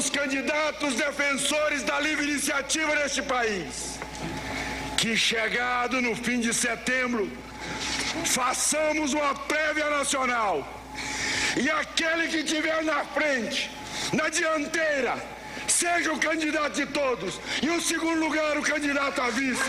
Os 0.00 0.08
candidatos 0.08 0.94
defensores 0.94 1.82
da 1.82 2.00
livre 2.00 2.24
iniciativa 2.24 2.94
neste 2.94 3.20
país, 3.20 3.98
que 4.96 5.16
chegado 5.16 6.00
no 6.00 6.16
fim 6.16 6.40
de 6.40 6.54
setembro, 6.54 7.30
façamos 8.24 9.12
uma 9.12 9.34
prévia 9.34 9.90
nacional 9.90 10.66
e 11.56 11.68
aquele 11.70 12.28
que 12.28 12.42
tiver 12.44 12.82
na 12.82 13.04
frente, 13.04 13.70
na 14.12 14.28
dianteira, 14.28 15.22
seja 15.68 16.12
o 16.12 16.18
candidato 16.18 16.74
de 16.74 16.86
todos 16.86 17.38
e 17.62 17.68
o 17.68 17.80
segundo 17.80 18.18
lugar 18.20 18.56
o 18.56 18.62
candidato 18.62 19.20
a 19.20 19.28
vice. 19.28 19.62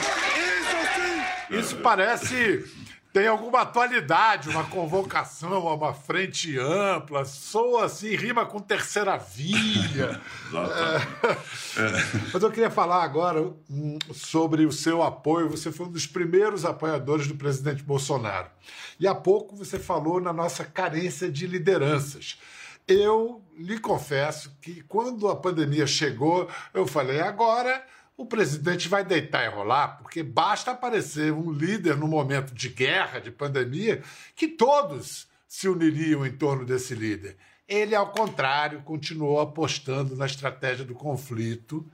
Isso 0.62 0.80
sim. 0.96 1.58
Isso 1.60 1.76
parece 1.78 2.66
tem 3.14 3.28
alguma 3.28 3.62
atualidade, 3.62 4.50
uma 4.50 4.64
convocação 4.64 5.68
a 5.68 5.74
uma 5.74 5.94
frente 5.94 6.58
ampla, 6.58 7.26
soa 7.26 7.86
assim, 7.86 8.16
rima 8.16 8.46
com 8.46 8.60
terceira 8.60 9.18
via. 9.18 10.22
é. 10.54 12.30
Mas 12.34 12.42
eu 12.42 12.52
queria 12.52 12.70
falar 12.70 13.04
agora 13.04 13.42
hum, 13.70 14.00
sobre 14.14 14.66
o 14.66 14.72
seu 14.72 15.04
apoio. 15.04 15.50
Você 15.50 15.72
foi 15.72 15.88
um 15.88 15.92
dos 15.92 16.08
primeiros 16.08 16.64
apoiadores 16.64 17.28
do 17.28 17.36
presidente 17.36 17.84
Bolsonaro. 17.84 18.50
E 18.98 19.06
há 19.08 19.14
pouco 19.14 19.58
você 19.58 19.78
falou 19.78 20.22
na 20.22 20.32
nossa 20.32 20.64
carência 20.64 21.30
de 21.30 21.48
lideranças. 21.48 22.40
Eu 22.88 23.44
lhe 23.58 23.78
confesso 23.78 24.58
que 24.62 24.82
quando 24.84 25.28
a 25.28 25.36
pandemia 25.36 25.86
chegou, 25.86 26.50
eu 26.74 26.88
falei, 26.88 27.20
agora 27.20 27.84
o 28.22 28.26
presidente 28.26 28.88
vai 28.88 29.04
deitar 29.04 29.46
e 29.46 29.50
rolar, 29.50 29.98
porque 29.98 30.22
basta 30.22 30.72
aparecer 30.72 31.34
um 31.34 31.52
líder 31.52 31.98
no 31.98 32.08
momento 32.08 32.54
de 32.54 32.70
guerra, 32.70 33.20
de 33.20 33.32
pandemia, 33.32 34.04
que 34.36 34.48
todos 34.48 35.28
se 35.48 35.68
uniriam 35.68 36.26
em 36.26 36.32
torno 36.32 36.64
desse 36.64 36.94
líder. 36.94 37.36
Ele, 37.68 37.96
ao 37.96 38.12
contrário, 38.12 38.82
continuou 38.84 39.40
apostando 39.40 40.16
na 40.16 40.26
estratégia 40.26 40.86
do 40.86 40.94
conflito, 40.94 41.86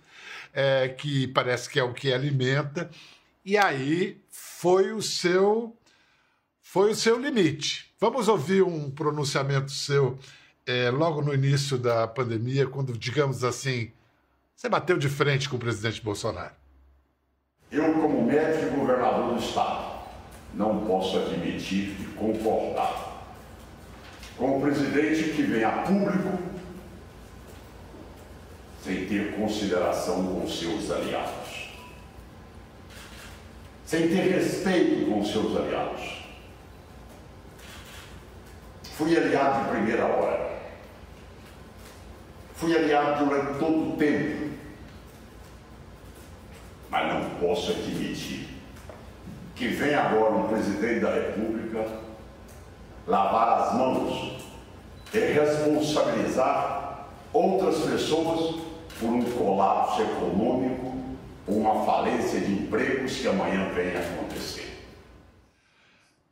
é, 0.53 0.89
que 0.89 1.27
parece 1.29 1.69
que 1.69 1.79
é 1.79 1.83
o 1.83 1.93
que 1.93 2.11
alimenta, 2.11 2.89
e 3.45 3.57
aí 3.57 4.21
foi 4.29 4.91
o 4.91 5.01
seu 5.01 5.75
foi 6.61 6.91
o 6.91 6.95
seu 6.95 7.17
limite. 7.17 7.93
Vamos 7.97 8.27
ouvir 8.27 8.61
um 8.61 8.91
pronunciamento 8.91 9.71
seu 9.71 10.19
é, 10.65 10.91
logo 10.91 11.21
no 11.21 11.33
início 11.33 11.77
da 11.77 12.05
pandemia, 12.05 12.67
quando, 12.67 12.97
digamos 12.97 13.45
assim, 13.45 13.93
você 14.57 14.67
bateu 14.67 14.97
de 14.97 15.07
frente 15.07 15.47
com 15.47 15.55
o 15.55 15.59
presidente 15.59 16.01
Bolsonaro. 16.01 16.55
Eu, 17.71 17.93
como 17.93 18.25
médico 18.25 18.73
e 18.73 18.79
governador 18.79 19.35
do 19.35 19.39
Estado, 19.39 19.99
não 20.55 20.83
posso 20.87 21.19
admitir 21.19 21.95
e 22.01 22.05
concordar 22.17 23.23
com 24.35 24.57
o 24.57 24.61
presidente 24.61 25.29
que 25.35 25.43
vem 25.43 25.63
a 25.63 25.83
público 25.83 26.39
sem 28.83 29.05
ter 29.05 29.35
consideração 29.35 30.25
com 30.25 30.47
seus 30.49 30.89
aliados, 30.89 31.75
sem 33.85 34.07
ter 34.07 34.31
respeito 34.31 35.11
com 35.11 35.23
seus 35.23 35.55
aliados. 35.55 36.23
Fui 38.95 39.15
aliado 39.15 39.65
de 39.65 39.69
primeira 39.69 40.05
hora. 40.07 40.47
Fui 42.55 42.75
aliado 42.75 43.23
durante 43.23 43.59
todo 43.59 43.93
o 43.93 43.97
tempo 43.97 44.46
mas 46.89 47.13
não 47.13 47.29
posso 47.39 47.71
admitir 47.71 48.47
que 49.55 49.67
vem 49.67 49.95
agora 49.95 50.35
um 50.35 50.47
presidente 50.47 50.99
da 50.99 51.13
República 51.13 51.87
lavar 53.07 53.61
as 53.61 53.73
mãos 53.75 54.37
e 55.13 55.19
responsabilizar 55.19 57.07
outras 57.33 57.79
pessoas 57.79 58.61
por 58.99 59.09
um 59.09 59.23
colapso 59.23 60.01
econômico 60.01 60.95
ou 61.47 61.57
uma 61.57 61.85
falência 61.85 62.39
de 62.39 62.51
empregos 62.51 63.17
que 63.17 63.27
amanhã 63.27 63.69
venha 63.73 63.99
acontecer. 63.99 64.67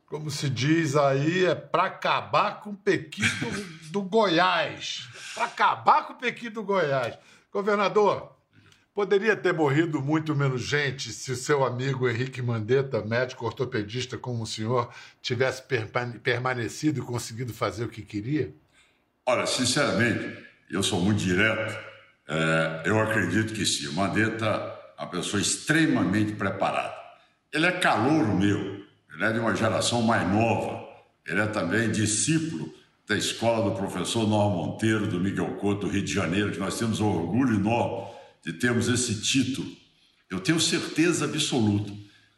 Como 0.06 0.30
se 0.30 0.48
diz 0.48 0.94
aí, 0.94 1.46
é 1.46 1.54
para 1.54 1.84
acabar 1.84 2.60
com 2.60 2.70
o 2.70 2.76
Pequim 2.76 3.22
do, 3.22 3.90
do 3.90 4.02
Goiás. 4.02 5.08
Para 5.34 5.46
acabar 5.46 6.06
com 6.06 6.12
o 6.12 6.16
Pequim 6.16 6.50
do 6.50 6.62
Goiás. 6.62 7.18
Governador, 7.52 8.35
Poderia 8.96 9.36
ter 9.36 9.52
morrido 9.52 10.00
muito 10.00 10.34
menos 10.34 10.62
gente 10.62 11.12
se 11.12 11.30
o 11.30 11.36
seu 11.36 11.66
amigo 11.66 12.08
Henrique 12.08 12.40
Mandetta, 12.40 13.04
médico 13.04 13.44
ortopedista 13.44 14.16
como 14.16 14.44
o 14.44 14.46
senhor, 14.46 14.90
tivesse 15.20 15.62
permanecido 16.22 17.00
e 17.00 17.02
conseguido 17.02 17.52
fazer 17.52 17.84
o 17.84 17.90
que 17.90 18.00
queria? 18.00 18.54
Olha, 19.26 19.44
sinceramente, 19.44 20.42
eu 20.70 20.82
sou 20.82 20.98
muito 20.98 21.18
direto. 21.18 21.78
É, 22.26 22.84
eu 22.86 22.98
acredito 22.98 23.52
que 23.52 23.66
sim. 23.66 23.86
O 23.88 23.92
Mandetta 23.92 24.46
é 24.46 25.02
uma 25.02 25.10
pessoa 25.10 25.42
extremamente 25.42 26.32
preparada. 26.32 26.94
Ele 27.52 27.66
é 27.66 27.72
calouro 27.72 28.34
meu. 28.34 28.82
Ele 29.12 29.24
é 29.24 29.30
de 29.30 29.38
uma 29.38 29.54
geração 29.54 30.00
mais 30.00 30.26
nova. 30.26 30.88
Ele 31.26 31.42
é 31.42 31.46
também 31.46 31.92
discípulo 31.92 32.72
da 33.06 33.14
escola 33.14 33.68
do 33.68 33.76
professor 33.76 34.26
Norma 34.26 34.56
Monteiro, 34.56 35.06
do 35.06 35.20
Miguel 35.20 35.56
Couto, 35.56 35.86
do 35.86 35.92
Rio 35.92 36.02
de 36.02 36.14
Janeiro, 36.14 36.50
que 36.50 36.58
nós 36.58 36.78
temos 36.78 36.98
um 36.98 37.08
orgulho 37.08 37.56
enorme 37.56 38.15
de 38.46 38.52
termos 38.52 38.86
esse 38.86 39.20
título, 39.20 39.68
eu 40.30 40.38
tenho 40.38 40.60
certeza 40.60 41.24
absoluta 41.24 41.92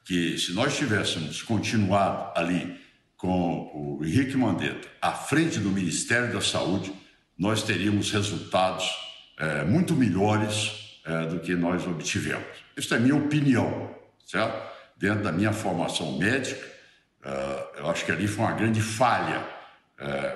que 0.06 0.38
se 0.38 0.54
nós 0.54 0.74
tivéssemos 0.74 1.42
continuado 1.42 2.32
ali 2.34 2.80
com 3.14 3.70
o 3.74 4.02
Henrique 4.02 4.34
Mandetta 4.34 4.88
à 5.02 5.12
frente 5.12 5.58
do 5.58 5.68
Ministério 5.68 6.32
da 6.32 6.40
Saúde, 6.40 6.90
nós 7.38 7.62
teríamos 7.62 8.10
resultados 8.10 8.88
é, 9.36 9.64
muito 9.64 9.94
melhores 9.94 10.98
é, 11.04 11.26
do 11.26 11.40
que 11.40 11.54
nós 11.54 11.86
obtivemos. 11.86 12.46
Isso 12.74 12.94
é 12.94 12.98
minha 12.98 13.16
opinião, 13.16 13.94
certo? 14.26 14.66
Dentro 14.96 15.24
da 15.24 15.30
minha 15.30 15.52
formação 15.52 16.16
médica, 16.16 16.66
é, 17.22 17.80
eu 17.80 17.90
acho 17.90 18.06
que 18.06 18.12
ali 18.12 18.26
foi 18.26 18.46
uma 18.46 18.54
grande 18.54 18.80
falha, 18.80 19.46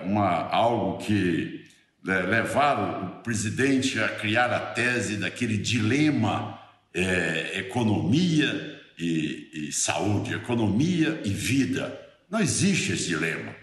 uma, 0.03 0.49
algo 0.49 0.99
que 0.99 1.62
levar 2.05 3.05
o 3.05 3.23
presidente 3.23 4.01
a 4.01 4.09
criar 4.09 4.53
a 4.53 4.59
tese 4.59 5.17
daquele 5.17 5.57
dilema 5.57 6.59
é, 6.93 7.59
economia 7.59 8.81
e, 8.99 9.69
e, 9.69 9.73
saúde, 9.73 10.35
economia 10.35 11.21
e 11.25 11.31
vida. 11.31 11.99
Não 12.31 12.41
existe 12.41 12.93
esse 12.93 13.09
dilema. 13.09 13.55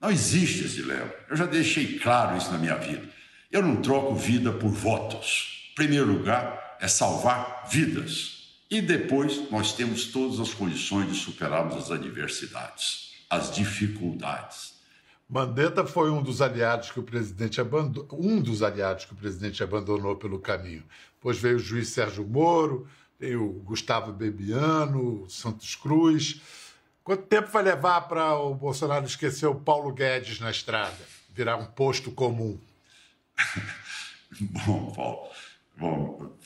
Não 0.00 0.10
existe 0.10 0.64
esse 0.64 0.76
dilema. 0.76 1.10
Eu 1.28 1.36
já 1.36 1.46
deixei 1.46 1.98
claro 1.98 2.36
isso 2.36 2.50
na 2.52 2.58
minha 2.58 2.76
vida. 2.76 3.02
Eu 3.50 3.62
não 3.62 3.82
troco 3.82 4.14
vida 4.14 4.52
por 4.52 4.70
votos. 4.70 5.68
Em 5.72 5.74
primeiro 5.74 6.06
lugar, 6.06 6.76
é 6.80 6.86
salvar 6.86 7.68
vidas. 7.70 8.38
E 8.70 8.80
depois 8.80 9.50
nós 9.50 9.72
temos 9.72 10.06
todas 10.06 10.38
as 10.38 10.54
condições 10.54 11.10
de 11.10 11.18
superarmos 11.18 11.76
as 11.76 11.90
adversidades, 11.90 13.12
as 13.28 13.52
dificuldades. 13.52 14.77
Mandetta 15.28 15.84
foi 15.84 16.10
um 16.10 16.22
dos 16.22 16.40
aliados 16.40 16.90
que 16.90 16.98
o 16.98 17.02
presidente 17.02 17.60
abandonou, 17.60 18.08
um 18.12 18.40
dos 18.40 18.62
aliados 18.62 19.04
que 19.04 19.12
o 19.12 19.16
presidente 19.16 19.62
abandonou 19.62 20.16
pelo 20.16 20.38
caminho. 20.38 20.82
depois 21.16 21.38
veio 21.38 21.56
o 21.56 21.60
juiz 21.60 21.88
Sérgio 21.88 22.26
Moro, 22.26 22.88
tem 23.18 23.36
o 23.36 23.48
Gustavo 23.64 24.10
Bebiano, 24.10 25.28
Santos 25.28 25.74
Cruz. 25.74 26.40
Quanto 27.04 27.24
tempo 27.24 27.50
vai 27.50 27.62
levar 27.62 28.02
para 28.02 28.38
o 28.38 28.54
Bolsonaro 28.54 29.04
esquecer 29.04 29.46
o 29.46 29.54
Paulo 29.54 29.92
Guedes 29.92 30.40
na 30.40 30.50
estrada, 30.50 30.96
virar 31.34 31.56
um 31.56 31.66
posto 31.66 32.10
comum? 32.10 32.58
Bom, 34.40 34.92
Paulo, 34.92 35.30
bom, 35.78 36.36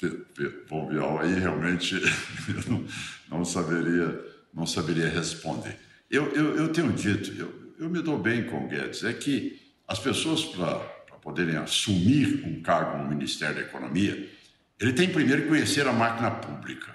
bom 0.71 0.87
Bial, 0.87 1.19
aí 1.19 1.35
realmente 1.35 1.97
eu 2.49 2.71
não, 2.71 2.87
não, 3.29 3.45
saberia, 3.45 4.25
não 4.55 4.65
saberia 4.65 5.09
responder. 5.09 5.79
Eu, 6.09 6.33
eu, 6.33 6.57
eu 6.57 6.73
tenho 6.73 6.93
dito, 6.93 7.33
eu, 7.33 7.62
eu 7.83 7.91
me 7.91 8.01
dou 8.01 8.17
bem 8.17 8.45
com 8.45 8.65
o 8.65 8.69
Guedes, 8.69 9.03
é 9.03 9.12
que 9.12 9.61
as 9.89 9.99
pessoas, 9.99 10.45
para 10.45 10.79
poderem 11.21 11.57
assumir 11.57 12.45
um 12.47 12.62
cargo 12.62 12.97
no 12.99 13.09
Ministério 13.09 13.57
da 13.57 13.62
Economia, 13.62 14.31
ele 14.79 14.93
tem 14.93 15.12
primeiro 15.12 15.43
que 15.43 15.49
conhecer 15.49 15.87
a 15.89 15.93
máquina 15.93 16.31
pública. 16.31 16.93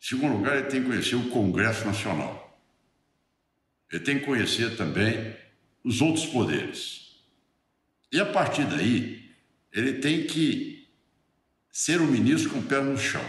Em 0.00 0.06
segundo 0.06 0.36
lugar, 0.36 0.56
ele 0.56 0.68
tem 0.68 0.82
que 0.82 0.88
conhecer 0.88 1.16
o 1.16 1.30
Congresso 1.30 1.84
Nacional. 1.84 2.60
Ele 3.90 4.02
tem 4.02 4.20
que 4.20 4.24
conhecer 4.24 4.76
também 4.76 5.36
os 5.82 6.00
outros 6.00 6.26
poderes. 6.26 7.16
E 8.12 8.20
a 8.20 8.26
partir 8.26 8.64
daí, 8.66 9.30
ele 9.72 9.94
tem 9.94 10.26
que 10.26 10.88
ser 11.72 12.00
um 12.00 12.06
ministro 12.06 12.50
com 12.50 12.60
o 12.60 12.62
pé 12.62 12.80
no 12.80 12.96
chão. 12.96 13.24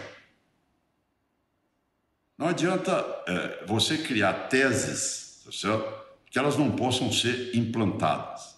Não 2.38 2.48
adianta 2.48 2.94
é, 3.28 3.66
você 3.66 3.98
criar 3.98 4.48
teses, 4.50 5.42
tá 5.44 5.52
certo? 5.52 6.07
Que 6.30 6.38
elas 6.38 6.58
não 6.58 6.72
possam 6.72 7.12
ser 7.12 7.56
implantadas. 7.56 8.58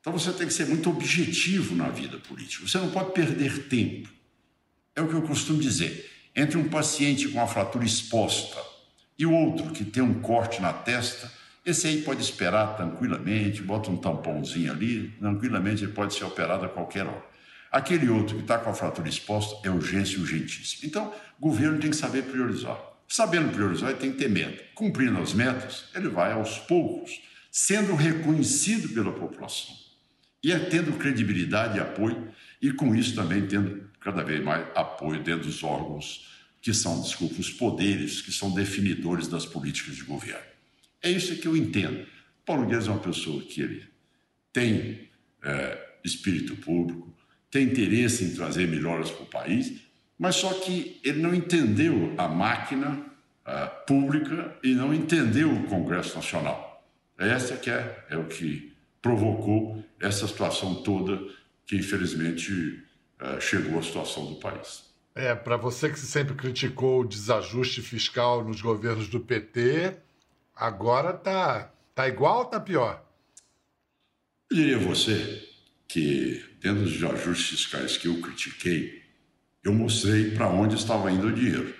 Então 0.00 0.12
você 0.12 0.32
tem 0.32 0.46
que 0.46 0.52
ser 0.52 0.66
muito 0.66 0.88
objetivo 0.88 1.74
na 1.74 1.88
vida 1.88 2.18
política. 2.18 2.66
Você 2.66 2.78
não 2.78 2.90
pode 2.90 3.12
perder 3.12 3.68
tempo. 3.68 4.08
É 4.96 5.02
o 5.02 5.08
que 5.08 5.14
eu 5.14 5.22
costumo 5.22 5.60
dizer. 5.60 6.10
Entre 6.34 6.56
um 6.56 6.68
paciente 6.68 7.28
com 7.28 7.40
a 7.40 7.46
fratura 7.46 7.84
exposta 7.84 8.58
e 9.18 9.26
o 9.26 9.32
outro 9.32 9.70
que 9.70 9.84
tem 9.84 10.02
um 10.02 10.20
corte 10.20 10.62
na 10.62 10.72
testa, 10.72 11.30
esse 11.66 11.86
aí 11.86 12.02
pode 12.02 12.22
esperar 12.22 12.76
tranquilamente, 12.76 13.62
bota 13.62 13.90
um 13.90 13.96
tampãozinho 13.96 14.72
ali, 14.72 15.08
tranquilamente 15.18 15.84
ele 15.84 15.92
pode 15.92 16.14
ser 16.14 16.24
operado 16.24 16.64
a 16.64 16.68
qualquer 16.68 17.06
hora. 17.06 17.30
Aquele 17.70 18.08
outro 18.08 18.36
que 18.36 18.42
está 18.42 18.58
com 18.58 18.70
a 18.70 18.74
fratura 18.74 19.08
exposta 19.08 19.56
é 19.66 19.70
urgência 19.70 20.18
urgentíssima. 20.18 20.88
Então, 20.88 21.12
o 21.38 21.48
governo 21.48 21.78
tem 21.78 21.90
que 21.90 21.96
saber 21.96 22.24
priorizar. 22.24 22.89
Sabendo 23.10 23.52
priorizar, 23.52 23.90
ele 23.90 23.98
tem 23.98 24.12
que 24.12 24.18
ter 24.18 24.30
meta. 24.30 24.62
Cumprindo 24.72 25.18
as 25.18 25.34
metas, 25.34 25.86
ele 25.96 26.08
vai 26.08 26.30
aos 26.30 26.60
poucos, 26.60 27.20
sendo 27.50 27.96
reconhecido 27.96 28.90
pela 28.90 29.10
população. 29.12 29.74
E 30.44 30.52
é 30.52 30.58
tendo 30.60 30.96
credibilidade 30.96 31.76
e 31.76 31.80
apoio, 31.80 32.32
e 32.62 32.72
com 32.72 32.94
isso 32.94 33.16
também 33.16 33.44
tendo 33.48 33.90
cada 34.00 34.22
vez 34.22 34.40
mais 34.44 34.64
apoio 34.76 35.20
dentro 35.24 35.48
dos 35.48 35.64
órgãos 35.64 36.30
que 36.62 36.72
são, 36.72 37.02
desculpa, 37.02 37.40
os 37.40 37.50
poderes 37.50 38.22
que 38.22 38.30
são 38.30 38.54
definidores 38.54 39.26
das 39.26 39.44
políticas 39.44 39.96
de 39.96 40.04
governo. 40.04 40.46
É 41.02 41.10
isso 41.10 41.34
que 41.34 41.48
eu 41.48 41.56
entendo. 41.56 42.06
Paulo 42.46 42.64
Guedes 42.64 42.86
é 42.86 42.90
uma 42.92 43.00
pessoa 43.00 43.42
que 43.42 43.60
ele 43.60 43.84
tem 44.52 45.08
é, 45.42 45.94
espírito 46.04 46.54
público, 46.56 47.12
tem 47.50 47.66
interesse 47.66 48.22
em 48.22 48.34
trazer 48.36 48.68
melhoras 48.68 49.10
para 49.10 49.22
o 49.24 49.26
país, 49.26 49.89
mas 50.20 50.36
só 50.36 50.52
que 50.52 51.00
ele 51.02 51.22
não 51.22 51.34
entendeu 51.34 52.14
a 52.18 52.28
máquina 52.28 52.90
uh, 52.90 53.86
pública 53.86 54.54
e 54.62 54.74
não 54.74 54.92
entendeu 54.92 55.50
o 55.50 55.66
Congresso 55.66 56.14
Nacional. 56.14 56.84
Essa 57.16 57.56
que 57.56 57.70
é, 57.70 58.04
é 58.10 58.18
o 58.18 58.26
que 58.26 58.70
provocou 59.00 59.82
essa 59.98 60.28
situação 60.28 60.82
toda 60.82 61.18
que, 61.66 61.74
infelizmente, 61.74 62.84
uh, 63.18 63.40
chegou 63.40 63.78
à 63.78 63.82
situação 63.82 64.26
do 64.26 64.34
país. 64.34 64.84
É, 65.14 65.34
para 65.34 65.56
você 65.56 65.88
que 65.88 65.98
sempre 65.98 66.34
criticou 66.34 67.00
o 67.00 67.08
desajuste 67.08 67.80
fiscal 67.80 68.44
nos 68.44 68.60
governos 68.60 69.08
do 69.08 69.20
PT, 69.20 69.96
agora 70.54 71.14
tá, 71.14 71.72
tá 71.94 72.06
igual 72.06 72.40
ou 72.40 72.44
tá 72.44 72.60
pior? 72.60 73.02
Eu 74.50 74.56
diria 74.58 74.78
você 74.78 75.48
que, 75.88 76.44
dentro 76.60 76.82
dos 76.82 77.02
ajustes 77.02 77.48
fiscais 77.48 77.96
que 77.96 78.06
eu 78.06 78.20
critiquei, 78.20 78.99
eu 79.62 79.74
mostrei 79.74 80.30
para 80.30 80.48
onde 80.48 80.74
estava 80.74 81.10
indo 81.10 81.28
o 81.28 81.32
dinheiro. 81.32 81.74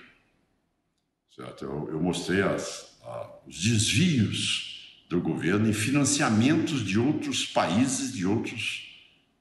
Certo? 1.35 1.65
Eu, 1.65 1.89
eu 1.91 2.01
mostrei 2.01 2.41
as, 2.41 2.97
a, 3.03 3.29
os 3.47 3.59
desvios 3.61 5.03
do 5.09 5.19
governo 5.19 5.67
em 5.67 5.73
financiamentos 5.73 6.85
de 6.85 6.99
outros 6.99 7.45
países, 7.45 8.13
de, 8.13 8.25
outros, 8.25 8.87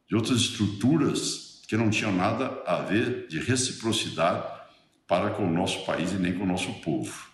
de 0.09 0.17
outras 0.17 0.41
estruturas 0.41 1.63
que 1.69 1.77
não 1.77 1.91
tinham 1.91 2.13
nada 2.13 2.63
a 2.67 2.83
ver 2.83 3.29
de 3.29 3.39
reciprocidade 3.39 4.61
para 5.07 5.31
com 5.31 5.47
o 5.47 5.53
nosso 5.53 5.85
país 5.85 6.13
e 6.13 6.17
nem 6.17 6.35
com 6.35 6.45
o 6.45 6.47
nosso 6.47 6.73
povo. 6.81 7.31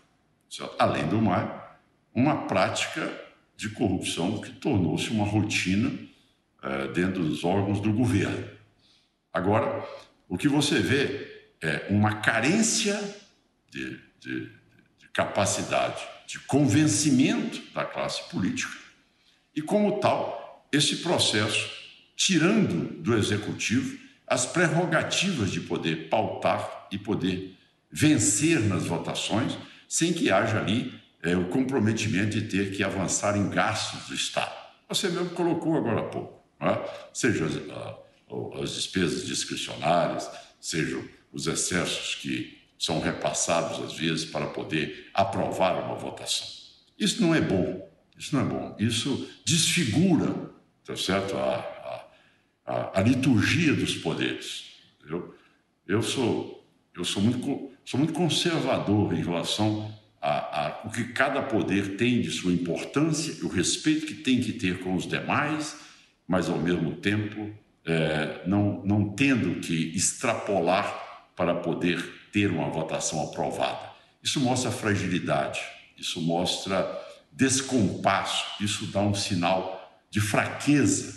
Certo? 0.51 0.75
Além 0.79 1.07
do 1.09 1.21
mais, 1.21 1.51
uma 2.15 2.47
prática 2.47 3.25
de 3.57 3.71
corrupção 3.71 4.41
que 4.41 4.51
tornou-se 4.53 5.11
uma 5.11 5.25
rotina 5.25 5.91
eh, 6.63 6.89
dentro 6.89 7.25
dos 7.25 7.45
órgãos 7.45 7.81
do 7.81 7.93
governo. 7.93 8.49
Agora, 9.33 9.87
o 10.29 10.37
que 10.37 10.49
você 10.49 10.81
vê 10.81 11.55
é 11.61 11.87
uma 11.91 12.21
carência 12.21 12.99
de, 13.71 13.99
de, 14.21 14.51
de 14.99 15.09
capacidade 15.13 16.03
de 16.27 16.41
convencimento 16.41 17.63
da 17.73 17.85
classe 17.85 18.29
política 18.29 18.77
e, 19.55 19.63
como 19.63 20.01
tal, 20.01 20.69
esse 20.73 20.97
processo 20.97 21.71
tirando 22.17 23.03
do 23.03 23.17
executivo 23.17 23.99
as 24.27 24.45
prerrogativas 24.45 25.51
de 25.51 25.61
poder 25.61 26.09
pautar 26.09 26.89
e 26.91 26.99
poder 26.99 27.57
vencer 27.91 28.61
nas 28.61 28.85
votações 28.85 29.57
sem 29.89 30.13
que 30.13 30.31
haja 30.31 30.59
ali 30.59 31.01
é, 31.23 31.37
o 31.37 31.49
comprometimento 31.49 32.31
de 32.31 32.49
ter 32.49 32.73
que 32.73 32.83
avançar 32.83 33.37
em 33.37 33.49
gastos 33.49 34.09
do 34.09 34.15
Estado. 34.15 34.55
Você 34.89 35.09
mesmo 35.09 35.31
colocou 35.31 35.77
agora 35.77 36.01
há 36.01 36.05
pouco, 36.05 36.43
é? 36.61 37.09
seja 37.13 37.47
a, 37.73 38.06
as 38.61 38.75
despesas 38.75 39.27
discricionárias, 39.27 40.29
sejam 40.61 41.05
os 41.33 41.47
excessos 41.47 42.17
que 42.17 42.57
são 42.79 43.01
repassados 43.01 43.79
às 43.85 43.95
vezes 43.95 44.25
para 44.25 44.47
poder 44.47 45.09
aprovar 45.15 45.83
uma 45.85 45.95
votação. 45.95 46.47
Isso 46.99 47.23
não 47.23 47.35
é 47.35 47.41
bom, 47.41 47.89
isso 48.19 48.35
não 48.35 48.43
é 48.43 48.45
bom. 48.45 48.77
Isso 48.79 49.29
desfigura, 49.45 50.51
tá 50.85 50.97
certo, 50.97 51.37
a, 51.37 52.09
a, 52.67 53.01
a 53.01 53.03
liturgia 53.03 53.75
dos 53.75 53.97
poderes. 53.97 54.65
Eu, 55.09 55.35
eu 55.87 56.03
sou 56.03 56.57
eu 56.95 57.05
sou 57.05 57.23
muito 57.23 57.71
sou 57.85 57.99
muito 57.99 58.15
conservador 58.15 59.13
em 59.13 59.23
relação 59.23 59.95
a, 60.21 60.67
a 60.67 60.87
o 60.87 60.91
que 60.91 61.05
cada 61.13 61.43
poder 61.43 61.97
tem 61.97 62.21
de 62.21 62.31
sua 62.31 62.53
importância, 62.53 63.45
o 63.45 63.49
respeito 63.49 64.07
que 64.07 64.15
tem 64.15 64.41
que 64.41 64.53
ter 64.53 64.81
com 64.81 64.97
os 64.97 65.07
demais, 65.07 65.79
mas 66.27 66.49
ao 66.49 66.59
mesmo 66.59 66.97
tempo 66.97 67.55
é, 67.87 68.43
não, 68.47 68.83
não 68.85 69.11
tendo 69.11 69.61
que 69.61 69.97
extrapolar 69.97 71.31
para 71.37 71.55
poder 71.55 72.03
ter 72.33 72.51
uma 72.51 72.69
votação 72.69 73.23
aprovada. 73.23 73.91
Isso 74.23 74.41
mostra 74.41 74.71
fragilidade, 74.71 75.61
isso 75.97 76.21
mostra 76.21 77.01
descompasso, 77.33 78.45
isso 78.61 78.87
dá 78.87 79.01
um 79.01 79.15
sinal 79.15 80.01
de 80.11 80.21
fraqueza 80.21 81.15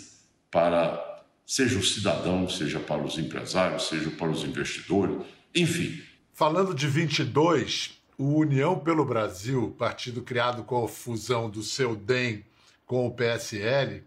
para 0.50 1.08
seja 1.44 1.78
o 1.78 1.82
cidadão, 1.82 2.48
seja 2.48 2.78
para 2.78 3.02
os 3.02 3.18
empresários, 3.18 3.88
seja 3.88 4.08
para 4.10 4.30
os 4.30 4.44
investidores, 4.44 5.26
enfim. 5.52 6.00
Falando 6.32 6.72
de 6.72 6.86
22, 6.86 7.98
o 8.16 8.38
União 8.38 8.78
pelo 8.78 9.04
Brasil, 9.04 9.74
partido 9.76 10.22
criado 10.22 10.62
com 10.62 10.84
a 10.84 10.88
fusão 10.88 11.50
do 11.50 11.62
seu 11.62 11.96
DEM 11.96 12.44
com 12.86 13.04
o 13.04 13.10
PSL, 13.10 14.04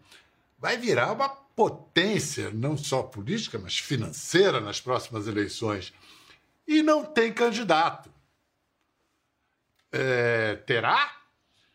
vai 0.58 0.78
virar 0.78 1.12
uma 1.12 1.43
potência, 1.56 2.50
não 2.52 2.76
só 2.76 3.04
política, 3.04 3.60
mas 3.60 3.78
financeira 3.78 4.60
nas 4.60 4.82
próximas 4.82 5.28
eleições. 5.28 5.94
E 6.68 6.82
não 6.82 7.06
tem 7.06 7.32
candidato. 7.32 8.10
É, 9.92 10.56
terá? 10.66 11.12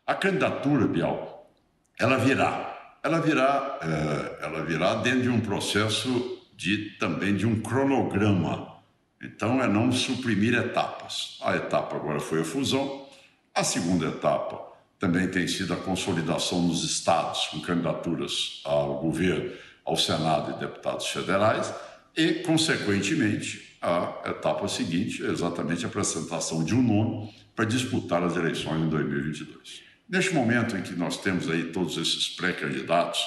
A 0.05 0.15
candidatura, 0.15 0.87
Bial, 0.87 1.49
ela 1.97 2.17
virá. 2.17 2.97
Ela 3.01 3.21
virá, 3.21 3.79
é, 3.81 4.45
ela 4.45 4.65
virá 4.65 4.95
dentro 4.95 5.21
de 5.21 5.29
um 5.29 5.39
processo 5.39 6.37
de 6.53 6.97
também 6.97 7.35
de 7.35 7.45
um 7.45 7.61
cronograma. 7.61 8.77
Então 9.21 9.61
é 9.61 9.67
não 9.67 9.91
suprimir 9.91 10.53
etapas. 10.53 11.37
A 11.41 11.55
etapa 11.55 11.95
agora 11.95 12.19
foi 12.19 12.41
a 12.41 12.43
fusão. 12.43 13.07
A 13.53 13.63
segunda 13.63 14.07
etapa 14.07 14.69
também 14.99 15.29
tem 15.29 15.47
sido 15.47 15.73
a 15.73 15.77
consolidação 15.77 16.61
nos 16.61 16.83
estados 16.83 17.47
com 17.47 17.61
candidaturas 17.61 18.61
ao 18.65 18.99
governo 18.99 19.51
ao 19.85 19.95
Senado 19.97 20.51
e 20.51 20.59
deputados 20.59 21.07
federais 21.07 21.73
e, 22.15 22.35
consequentemente, 22.35 23.77
a 23.81 24.21
etapa 24.25 24.67
seguinte 24.67 25.25
é 25.25 25.29
exatamente 25.29 25.85
a 25.85 25.87
apresentação 25.87 26.63
de 26.63 26.75
um 26.75 26.81
nome 26.81 27.33
para 27.55 27.65
disputar 27.65 28.23
as 28.23 28.35
eleições 28.35 28.81
em 28.81 28.89
2022. 28.89 29.81
Neste 30.07 30.33
momento 30.33 30.75
em 30.75 30.81
que 30.81 30.93
nós 30.95 31.17
temos 31.17 31.49
aí 31.49 31.65
todos 31.65 31.97
esses 31.97 32.29
pré-candidatos, 32.29 33.19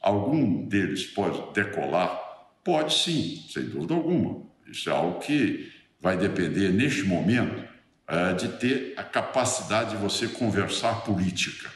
algum 0.00 0.66
deles 0.66 1.04
pode 1.04 1.52
decolar? 1.52 2.18
Pode 2.64 2.94
sim, 2.94 3.44
sem 3.50 3.64
dúvida 3.64 3.94
alguma. 3.94 4.42
Isso 4.66 4.88
é 4.88 4.92
algo 4.92 5.20
que 5.20 5.70
vai 6.00 6.16
depender, 6.16 6.70
neste 6.70 7.02
momento, 7.02 7.62
é, 8.08 8.32
de 8.32 8.48
ter 8.58 8.94
a 8.96 9.04
capacidade 9.04 9.90
de 9.90 9.96
você 9.96 10.26
conversar 10.28 11.04
política. 11.04 11.70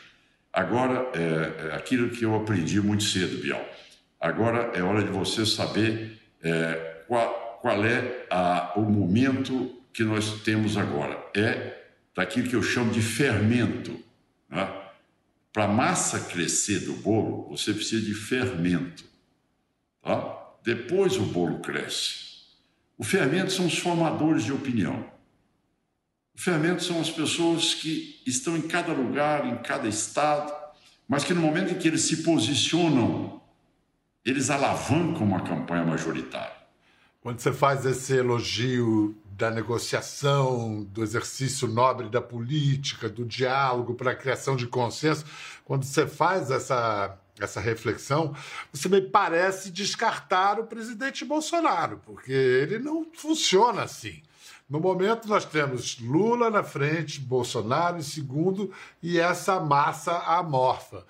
Agora, 0.53 1.11
é 1.15 1.75
aquilo 1.75 2.11
que 2.11 2.25
eu 2.25 2.35
aprendi 2.35 2.81
muito 2.81 3.05
cedo, 3.05 3.43
Bial. 3.43 3.65
Agora 4.25 4.71
é 4.75 4.83
hora 4.83 5.05
de 5.05 5.11
você 5.11 5.45
saber 5.45 6.19
é, 6.43 7.05
qual, 7.07 7.59
qual, 7.61 7.85
é 7.85 8.27
a, 8.31 8.73
o 8.75 8.81
momento 8.81 9.79
que 9.93 10.03
nós 10.03 10.41
temos 10.41 10.79
agora. 10.79 11.23
É 11.37 11.89
daquilo 12.17 12.49
que 12.49 12.57
eu 12.57 12.63
chamo 12.63 12.91
de 12.91 13.03
fermento. 13.03 14.03
Né? 14.49 14.67
Para 15.53 15.65
a 15.65 15.69
massa 15.69 16.21
crescer 16.21 16.87
do 16.87 16.95
bolo, 16.95 17.51
você 17.51 17.75
precisa 17.75 18.03
de 18.03 18.15
fermento. 18.15 19.05
Tá? 20.01 20.55
Depois 20.63 21.19
o 21.19 21.27
bolo 21.27 21.59
cresce. 21.59 22.47
O 22.97 23.05
fermento 23.05 23.53
são 23.53 23.67
os 23.67 23.77
formadores 23.77 24.45
de 24.45 24.55
opinião. 24.55 25.05
O 26.35 26.41
fermento 26.41 26.83
são 26.83 26.99
as 26.99 27.11
pessoas 27.11 27.75
que 27.75 28.23
estão 28.27 28.57
em 28.57 28.63
cada 28.63 28.95
lugar, 28.95 29.47
em 29.47 29.59
cada 29.59 29.87
estado, 29.87 30.51
mas 31.07 31.25
que 31.25 31.35
no 31.35 31.43
momento 31.43 31.75
em 31.75 31.79
que 31.79 31.89
eles 31.89 32.01
se 32.01 32.23
posicionam, 32.23 33.44
eles 34.25 34.49
alavancam 34.49 35.23
uma 35.23 35.41
campanha 35.41 35.85
majoritária. 35.85 36.65
Quando 37.21 37.41
você 37.41 37.53
faz 37.53 37.85
esse 37.85 38.15
elogio 38.15 39.17
da 39.37 39.51
negociação, 39.51 40.83
do 40.85 41.03
exercício 41.03 41.67
nobre 41.69 42.09
da 42.09 42.21
política, 42.21 43.09
do 43.09 43.25
diálogo 43.25 43.95
para 43.95 44.13
a 44.13 44.17
criação 44.17 44.57
de 44.57 44.67
consenso, 44.67 45.25
quando 45.65 45.85
você 45.85 46.07
faz 46.07 46.51
essa, 46.51 47.19
essa 47.39 47.61
reflexão, 47.61 48.35
você 48.73 48.89
me 48.89 49.01
parece 49.01 49.71
descartar 49.71 50.61
o 50.61 50.67
presidente 50.67 51.25
Bolsonaro, 51.25 52.01
porque 52.05 52.33
ele 52.33 52.79
não 52.79 53.07
funciona 53.13 53.83
assim. 53.83 54.23
No 54.69 54.81
momento, 54.81 55.29
nós 55.29 55.45
temos 55.45 55.99
Lula 55.99 56.49
na 56.49 56.63
frente, 56.63 57.21
Bolsonaro 57.21 57.99
em 57.99 58.03
segundo 58.03 58.73
e 59.03 59.19
essa 59.19 59.61
massa 59.61 60.17
amorfa. 60.19 61.05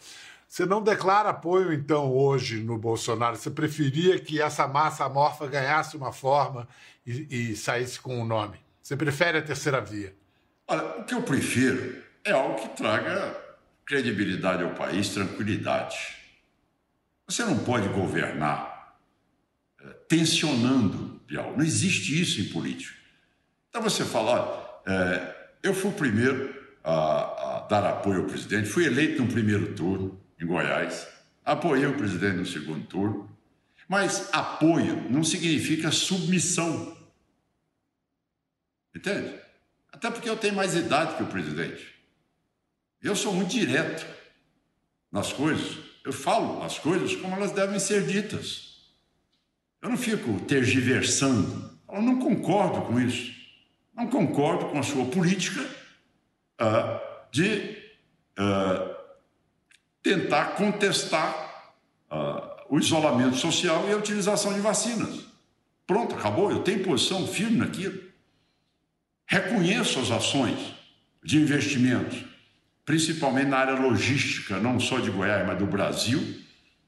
Você 0.54 0.64
não 0.64 0.80
declara 0.80 1.30
apoio, 1.30 1.72
então, 1.72 2.12
hoje 2.12 2.62
no 2.62 2.78
Bolsonaro? 2.78 3.34
Você 3.34 3.50
preferia 3.50 4.20
que 4.20 4.40
essa 4.40 4.68
massa 4.68 5.04
amorfa 5.04 5.48
ganhasse 5.48 5.96
uma 5.96 6.12
forma 6.12 6.68
e, 7.04 7.50
e 7.50 7.56
saísse 7.56 7.98
com 7.98 8.20
um 8.20 8.24
nome? 8.24 8.60
Você 8.80 8.96
prefere 8.96 9.38
a 9.38 9.42
terceira 9.42 9.80
via? 9.80 10.14
Olha, 10.68 11.00
o 11.00 11.02
que 11.02 11.12
eu 11.12 11.22
prefiro 11.22 12.00
é 12.22 12.30
algo 12.30 12.54
que 12.54 12.68
traga 12.68 13.36
credibilidade 13.84 14.62
ao 14.62 14.70
país, 14.74 15.08
tranquilidade. 15.08 15.96
Você 17.26 17.44
não 17.44 17.58
pode 17.58 17.88
governar 17.88 18.96
é, 19.80 19.88
tensionando, 20.08 21.20
Bial. 21.26 21.52
Não 21.56 21.64
existe 21.64 22.22
isso 22.22 22.40
em 22.40 22.52
política. 22.52 22.96
Então 23.70 23.82
você 23.82 24.04
fala, 24.04 24.82
é, 24.86 25.34
eu 25.64 25.74
fui 25.74 25.90
o 25.90 25.94
primeiro 25.94 26.54
a, 26.84 27.56
a 27.56 27.66
dar 27.68 27.84
apoio 27.84 28.20
ao 28.20 28.26
presidente, 28.26 28.68
fui 28.68 28.86
eleito 28.86 29.20
no 29.20 29.26
primeiro 29.26 29.74
turno, 29.74 30.22
em 30.40 30.46
Goiás, 30.46 31.08
apoiei 31.44 31.86
o 31.86 31.96
presidente 31.96 32.36
no 32.36 32.46
segundo 32.46 32.86
turno, 32.86 33.30
mas 33.88 34.32
apoio 34.32 35.08
não 35.10 35.22
significa 35.22 35.90
submissão. 35.90 36.96
Entende? 38.94 39.38
Até 39.92 40.10
porque 40.10 40.28
eu 40.28 40.36
tenho 40.36 40.54
mais 40.54 40.74
idade 40.74 41.16
que 41.16 41.22
o 41.22 41.26
presidente. 41.26 41.94
Eu 43.02 43.14
sou 43.14 43.34
muito 43.34 43.50
direto 43.50 44.06
nas 45.12 45.32
coisas. 45.32 45.78
Eu 46.04 46.12
falo 46.12 46.62
as 46.62 46.78
coisas 46.78 47.14
como 47.16 47.34
elas 47.34 47.52
devem 47.52 47.78
ser 47.78 48.06
ditas. 48.06 48.92
Eu 49.80 49.90
não 49.90 49.96
fico 49.96 50.40
tergiversando. 50.40 51.78
Eu 51.90 52.02
não 52.02 52.18
concordo 52.18 52.82
com 52.82 52.98
isso. 52.98 53.34
Não 53.94 54.08
concordo 54.08 54.70
com 54.70 54.78
a 54.78 54.82
sua 54.82 55.04
política 55.06 55.60
uh, 56.60 57.30
de 57.30 57.78
uh, 58.38 58.93
tentar 60.04 60.54
contestar 60.54 61.64
uh, 62.12 62.66
o 62.68 62.78
isolamento 62.78 63.36
social 63.36 63.88
e 63.88 63.92
a 63.92 63.96
utilização 63.96 64.52
de 64.52 64.60
vacinas. 64.60 65.20
Pronto, 65.86 66.14
acabou. 66.14 66.50
Eu 66.50 66.60
tenho 66.60 66.84
posição 66.84 67.26
firme 67.26 67.56
naquilo. 67.56 67.98
Reconheço 69.26 69.98
as 69.98 70.10
ações 70.10 70.74
de 71.24 71.38
investimentos, 71.38 72.22
principalmente 72.84 73.48
na 73.48 73.56
área 73.56 73.74
logística, 73.74 74.60
não 74.60 74.78
só 74.78 74.98
de 74.98 75.10
Goiás, 75.10 75.46
mas 75.46 75.58
do 75.58 75.66
Brasil. 75.66 76.22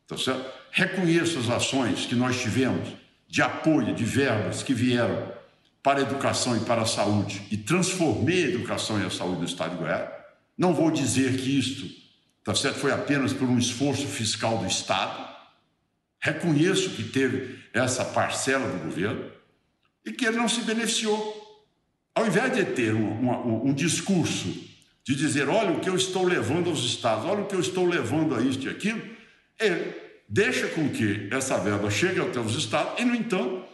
Tá 0.07 0.19
certo? 0.19 0.45
Reconheço 0.71 1.39
as 1.39 1.49
ações 1.49 2.05
que 2.05 2.15
nós 2.15 2.39
tivemos 2.39 2.87
de 3.27 3.41
apoio, 3.41 3.95
de 3.95 4.05
verbas 4.05 4.63
que 4.63 4.75
vieram 4.75 5.33
para 5.83 6.01
a 6.01 6.03
educação 6.03 6.55
e 6.55 6.61
para 6.61 6.83
a 6.83 6.87
saúde 6.87 7.47
e 7.51 7.57
transformei 7.57 8.45
a 8.45 8.49
educação 8.49 9.01
e 9.01 9.07
a 9.07 9.11
saúde 9.11 9.39
do 9.39 9.47
Estado 9.47 9.71
de 9.71 9.79
Goiás. 9.79 10.11
Não 10.59 10.75
vou 10.75 10.91
dizer 10.91 11.37
que 11.39 11.59
isto 11.59 12.06
tá 12.47 12.55
certo? 12.55 12.79
foi 12.79 12.93
apenas 12.93 13.33
por 13.33 13.49
um 13.49 13.59
esforço 13.59 14.07
fiscal 14.07 14.59
do 14.59 14.67
Estado. 14.67 15.27
Reconheço 16.21 16.91
que 16.91 17.03
teve 17.03 17.59
essa 17.75 18.05
parcela 18.05 18.69
do 18.69 18.85
governo 18.85 19.33
e 20.05 20.13
que 20.13 20.25
ele 20.25 20.37
não 20.37 20.49
se 20.49 20.61
beneficiou. 20.61 21.45
Ao 22.15 22.25
invés 22.25 22.55
de 22.55 22.65
ter 22.65 22.95
um, 22.95 23.29
um, 23.29 23.69
um 23.71 23.75
discurso 23.75 24.49
de 25.05 25.17
dizer, 25.17 25.49
olha 25.49 25.73
o 25.73 25.81
que 25.81 25.89
eu 25.89 25.97
estou 25.97 26.25
levando 26.25 26.71
aos 26.71 26.85
estados, 26.85 27.25
olha 27.25 27.43
o 27.43 27.47
que 27.47 27.55
eu 27.55 27.61
estou 27.61 27.85
levando 27.85 28.35
a 28.37 28.41
isto 28.41 28.67
e 28.67 28.69
aquilo, 28.69 29.03
ele 29.59 29.95
deixa 30.29 30.69
com 30.69 30.89
que 30.89 31.29
essa 31.33 31.59
verba 31.59 31.91
chegue 31.91 32.21
até 32.21 32.39
os 32.39 32.55
estados 32.55 33.01
e, 33.01 33.05
no 33.05 33.15
entanto, 33.15 33.65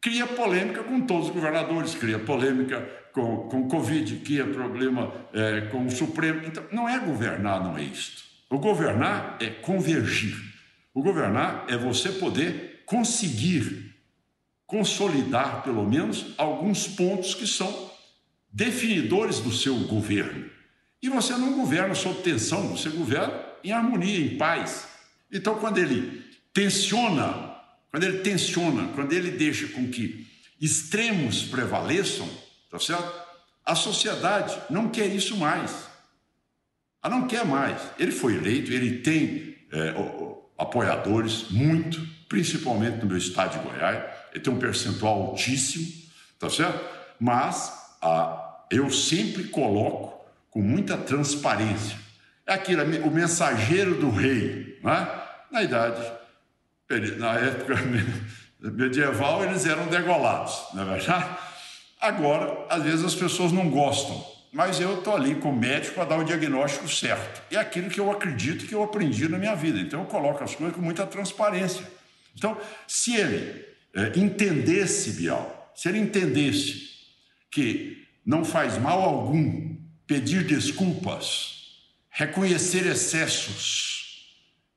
cria 0.00 0.26
polêmica 0.26 0.82
com 0.82 1.02
todos 1.02 1.28
os 1.28 1.34
governadores, 1.34 1.94
cria 1.94 2.18
polêmica 2.18 2.88
com, 3.14 3.48
com 3.48 3.68
Covid, 3.68 4.16
cria 4.16 4.44
problema 4.44 5.10
é, 5.32 5.62
com 5.62 5.86
o 5.86 5.90
Supremo. 5.90 6.42
Então, 6.44 6.62
não 6.70 6.86
é 6.86 6.98
governar, 6.98 7.64
não 7.64 7.78
é 7.78 7.82
isto. 7.82 8.22
O 8.50 8.58
governar 8.58 9.38
é 9.40 9.48
convergir. 9.48 10.36
O 10.92 11.02
governar 11.02 11.64
é 11.68 11.78
você 11.78 12.10
poder 12.10 12.82
conseguir 12.84 13.94
consolidar, 14.66 15.62
pelo 15.62 15.88
menos, 15.88 16.34
alguns 16.36 16.86
pontos 16.86 17.34
que 17.34 17.46
são 17.46 17.90
definidores 18.52 19.40
do 19.40 19.50
seu 19.50 19.74
governo. 19.86 20.50
E 21.02 21.08
você 21.08 21.32
não 21.36 21.54
governa 21.54 21.94
sob 21.94 22.20
tensão, 22.20 22.68
você 22.68 22.90
governa 22.90 23.40
em 23.62 23.72
harmonia, 23.72 24.20
em 24.20 24.36
paz. 24.36 24.86
Então, 25.32 25.54
quando 25.56 25.78
ele 25.78 26.22
tensiona 26.52 27.54
quando 27.94 28.02
ele 28.02 28.18
tensiona, 28.18 28.88
quando 28.88 29.12
ele 29.12 29.30
deixa 29.30 29.68
com 29.68 29.88
que 29.88 30.26
extremos 30.60 31.44
prevaleçam, 31.44 32.28
tá 32.74 32.80
certo? 32.80 33.22
A 33.64 33.76
sociedade 33.76 34.60
não 34.68 34.88
quer 34.88 35.06
isso 35.06 35.36
mais. 35.36 35.86
Ela 37.00 37.14
não 37.14 37.28
quer 37.28 37.44
mais. 37.44 37.80
Ele 38.00 38.10
foi 38.10 38.34
eleito, 38.34 38.72
ele 38.72 38.98
tem 38.98 39.56
é, 39.72 39.94
apoiadores, 40.58 41.50
muito, 41.50 42.04
principalmente 42.28 42.98
no 42.98 43.06
meu 43.06 43.16
estado 43.16 43.52
de 43.52 43.64
Goiás. 43.64 44.02
Ele 44.32 44.42
tem 44.42 44.52
um 44.52 44.58
percentual 44.58 45.22
altíssimo, 45.22 45.86
tá 46.36 46.50
certo? 46.50 46.84
Mas 47.20 47.72
a, 48.02 48.64
eu 48.72 48.90
sempre 48.90 49.44
coloco 49.44 50.26
com 50.50 50.60
muita 50.60 50.96
transparência. 50.96 51.96
É 52.44 52.54
aquilo, 52.54 52.82
o 53.06 53.10
mensageiro 53.10 54.00
do 54.00 54.10
rei, 54.10 54.80
né? 54.82 55.22
na 55.48 55.62
idade 55.62 56.04
na 57.18 57.34
época 57.34 57.76
medieval, 58.60 59.44
eles 59.44 59.64
eram 59.64 59.86
degolados, 59.86 60.60
não 60.74 60.82
é 60.82 60.96
verdade? 60.96 61.43
Agora, 62.04 62.66
às 62.68 62.82
vezes 62.82 63.02
as 63.02 63.14
pessoas 63.14 63.50
não 63.50 63.70
gostam, 63.70 64.22
mas 64.52 64.78
eu 64.78 64.98
estou 64.98 65.16
ali 65.16 65.36
como 65.36 65.58
médico 65.58 65.94
para 65.94 66.04
dar 66.04 66.18
o 66.18 66.24
diagnóstico 66.24 66.86
certo. 66.86 67.42
É 67.50 67.56
aquilo 67.56 67.88
que 67.88 67.98
eu 67.98 68.10
acredito 68.10 68.66
que 68.66 68.74
eu 68.74 68.82
aprendi 68.82 69.26
na 69.26 69.38
minha 69.38 69.54
vida. 69.54 69.80
Então, 69.80 70.00
eu 70.00 70.06
coloco 70.06 70.44
as 70.44 70.54
coisas 70.54 70.76
com 70.76 70.82
muita 70.82 71.06
transparência. 71.06 71.90
Então, 72.36 72.60
se 72.86 73.16
ele 73.16 73.64
é, 73.94 74.18
entendesse, 74.18 75.12
Bial, 75.12 75.72
se 75.74 75.88
ele 75.88 75.98
entendesse 75.98 76.90
que 77.50 78.06
não 78.26 78.44
faz 78.44 78.76
mal 78.76 79.00
algum 79.00 79.74
pedir 80.06 80.44
desculpas, 80.44 81.78
reconhecer 82.10 82.86
excessos 82.86 84.28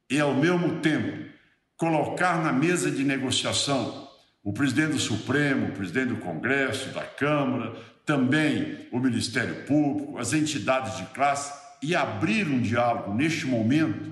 e, 0.10 0.18
ao 0.18 0.34
mesmo 0.34 0.80
tempo, 0.80 1.30
colocar 1.76 2.42
na 2.42 2.54
mesa 2.54 2.90
de 2.90 3.04
negociação 3.04 4.07
o 4.48 4.54
presidente 4.54 4.94
do 4.94 5.00
Supremo, 5.00 5.68
o 5.68 5.72
presidente 5.74 6.08
do 6.08 6.22
Congresso, 6.22 6.94
da 6.94 7.04
Câmara, 7.04 7.76
também 8.06 8.88
o 8.94 8.98
Ministério 8.98 9.66
Público, 9.66 10.18
as 10.18 10.32
entidades 10.32 10.96
de 10.96 11.06
classe 11.08 11.54
e 11.84 11.94
abrir 11.94 12.48
um 12.48 12.62
diálogo 12.62 13.14
neste 13.14 13.46
momento 13.46 14.10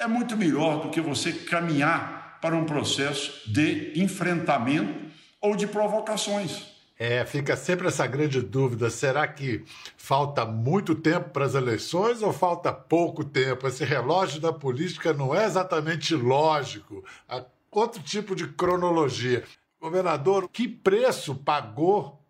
é 0.00 0.06
muito 0.06 0.34
melhor 0.34 0.80
do 0.80 0.88
que 0.88 0.98
você 0.98 1.30
caminhar 1.30 2.38
para 2.40 2.56
um 2.56 2.64
processo 2.64 3.52
de 3.52 3.92
enfrentamento 4.00 5.12
ou 5.42 5.54
de 5.54 5.66
provocações. 5.66 6.62
É, 6.98 7.22
fica 7.26 7.54
sempre 7.54 7.86
essa 7.86 8.06
grande 8.06 8.40
dúvida: 8.40 8.88
será 8.88 9.28
que 9.28 9.62
falta 9.98 10.46
muito 10.46 10.94
tempo 10.94 11.28
para 11.28 11.44
as 11.44 11.54
eleições 11.54 12.22
ou 12.22 12.32
falta 12.32 12.72
pouco 12.72 13.22
tempo? 13.22 13.66
Esse 13.66 13.84
relógio 13.84 14.40
da 14.40 14.54
política 14.54 15.12
não 15.12 15.34
é 15.34 15.44
exatamente 15.44 16.14
lógico, 16.14 17.04
há 17.28 17.44
outro 17.80 18.02
tipo 18.02 18.34
de 18.34 18.46
cronologia. 18.48 19.44
Governador, 19.80 20.48
que 20.48 20.66
preço 20.66 21.34
pagou 21.34 22.24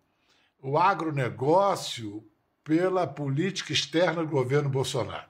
o 0.61 0.77
agronegócio 0.77 2.23
pela 2.63 3.05
política 3.05 3.71
externa 3.71 4.23
do 4.23 4.29
governo 4.29 4.69
Bolsonaro? 4.69 5.27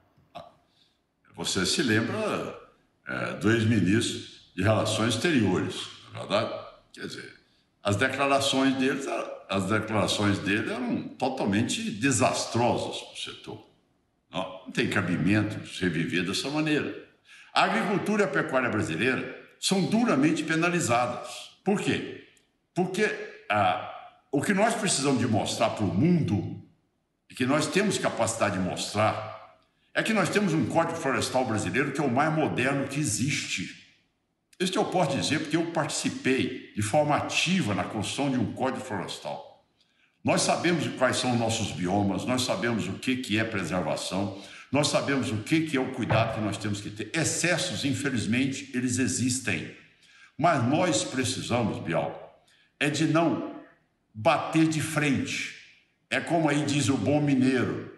Você 1.36 1.66
se 1.66 1.84
lembra 1.84 2.58
é, 3.08 3.34
do 3.34 3.52
ex-ministro 3.52 4.20
de 4.56 4.64
Relações 4.64 5.16
Exteriores, 5.16 5.88
é 6.14 6.18
verdade? 6.18 6.66
Quer 6.94 7.08
dizer, 7.08 7.34
as 7.84 7.98
declarações 7.98 8.76
deles, 8.78 9.06
as 9.50 9.66
declarações 9.66 10.40
dele 10.40 10.72
eram 10.72 11.10
totalmente 11.10 11.92
desastrosas 11.92 13.02
para 13.02 13.14
o 13.14 13.18
setor. 13.18 13.66
Não, 14.32 14.64
não 14.66 14.72
tem 14.72 14.90
cabimento 14.90 15.68
se 15.68 15.88
viver 15.90 16.26
dessa 16.26 16.50
maneira. 16.50 17.06
A 17.54 17.66
agricultura 17.66 18.24
e 18.24 18.26
a 18.26 18.30
pecuária 18.30 18.70
brasileira 18.70 19.35
são 19.60 19.84
duramente 19.84 20.44
penalizadas. 20.44 21.52
Por 21.64 21.82
quê? 21.82 22.28
Porque 22.74 23.04
ah, 23.50 23.92
o 24.32 24.42
que 24.42 24.54
nós 24.54 24.76
precisamos 24.76 25.20
de 25.20 25.28
mostrar 25.28 25.72
para 25.72 25.86
o 25.86 25.94
mundo, 25.94 26.62
e 27.30 27.34
que 27.34 27.46
nós 27.46 27.68
temos 27.68 27.98
capacidade 27.98 28.58
de 28.58 28.64
mostrar, 28.64 29.36
é 29.94 30.04
que 30.04 30.14
nós 30.14 30.30
temos 30.30 30.54
um 30.54 30.66
Código 30.68 30.98
Florestal 30.98 31.46
brasileiro 31.46 31.92
que 31.94 32.02
é 32.02 32.04
o 32.04 32.12
mais 32.12 32.34
moderno 32.34 32.88
que 32.88 33.00
existe. 33.00 33.84
Isso 34.60 34.78
eu 34.78 34.86
posso 34.86 35.18
dizer 35.18 35.40
porque 35.40 35.58
eu 35.58 35.72
participei 35.72 36.74
de 36.76 36.82
forma 36.82 37.16
ativa 37.16 37.74
na 37.74 37.84
construção 37.84 38.30
de 38.30 38.38
um 38.38 38.54
Código 38.54 38.84
Florestal. 38.84 39.66
Nós 40.24 40.42
sabemos 40.42 40.88
quais 40.98 41.18
são 41.18 41.34
os 41.34 41.40
nossos 41.40 41.72
biomas, 41.72 42.26
nós 42.26 42.42
sabemos 42.42 42.88
o 42.88 42.94
que, 42.94 43.18
que 43.18 43.38
é 43.38 43.44
preservação, 43.44 44.42
nós 44.76 44.90
sabemos 44.90 45.32
o 45.32 45.38
que, 45.38 45.62
que 45.62 45.78
é 45.78 45.80
o 45.80 45.94
cuidado 45.94 46.36
que 46.36 46.42
nós 46.42 46.58
temos 46.58 46.82
que 46.82 46.90
ter. 46.90 47.10
Excessos, 47.18 47.86
infelizmente, 47.86 48.70
eles 48.74 49.00
existem. 49.00 49.74
Mas 50.38 50.68
nós 50.68 51.02
precisamos, 51.02 51.80
Bial, 51.80 52.46
é 52.78 52.90
de 52.90 53.06
não 53.06 53.56
bater 54.14 54.68
de 54.68 54.82
frente. 54.82 55.56
É 56.10 56.20
como 56.20 56.50
aí 56.50 56.66
diz 56.66 56.90
o 56.90 56.98
bom 56.98 57.22
mineiro: 57.22 57.90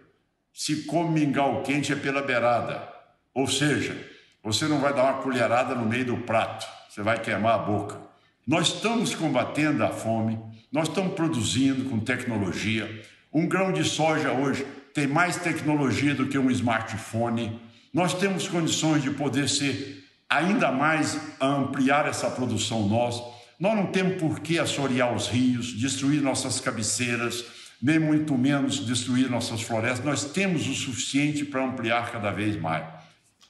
se 0.52 0.84
come 0.84 1.18
mingau 1.18 1.64
quente 1.64 1.92
é 1.92 1.96
pela 1.96 2.22
beirada. 2.22 2.88
Ou 3.34 3.48
seja, 3.48 3.96
você 4.40 4.68
não 4.68 4.78
vai 4.78 4.94
dar 4.94 5.02
uma 5.02 5.20
colherada 5.20 5.74
no 5.74 5.84
meio 5.84 6.04
do 6.04 6.18
prato, 6.18 6.64
você 6.88 7.02
vai 7.02 7.20
queimar 7.20 7.56
a 7.56 7.58
boca. 7.58 8.00
Nós 8.46 8.68
estamos 8.68 9.16
combatendo 9.16 9.82
a 9.82 9.90
fome, 9.90 10.38
nós 10.70 10.86
estamos 10.86 11.14
produzindo 11.14 11.90
com 11.90 11.98
tecnologia. 11.98 13.02
Um 13.32 13.48
grão 13.48 13.72
de 13.72 13.82
soja 13.82 14.30
hoje 14.30 14.64
tem 14.98 15.06
mais 15.06 15.36
tecnologia 15.36 16.12
do 16.12 16.26
que 16.26 16.36
um 16.36 16.50
smartphone. 16.50 17.60
Nós 17.94 18.14
temos 18.14 18.48
condições 18.48 19.00
de 19.00 19.12
poder 19.12 19.48
ser 19.48 20.04
ainda 20.28 20.72
mais 20.72 21.16
ampliar 21.40 22.08
essa 22.08 22.28
produção 22.28 22.88
nossa. 22.88 23.22
Nós 23.60 23.76
não 23.76 23.86
temos 23.86 24.20
por 24.20 24.40
que 24.40 24.58
assorear 24.58 25.14
os 25.14 25.28
rios, 25.28 25.72
destruir 25.72 26.20
nossas 26.20 26.58
cabeceiras, 26.58 27.44
nem 27.80 28.00
muito 28.00 28.36
menos 28.36 28.84
destruir 28.84 29.30
nossas 29.30 29.62
florestas. 29.62 30.04
Nós 30.04 30.24
temos 30.24 30.66
o 30.66 30.74
suficiente 30.74 31.44
para 31.44 31.64
ampliar 31.64 32.10
cada 32.10 32.32
vez 32.32 32.60
mais. 32.60 32.84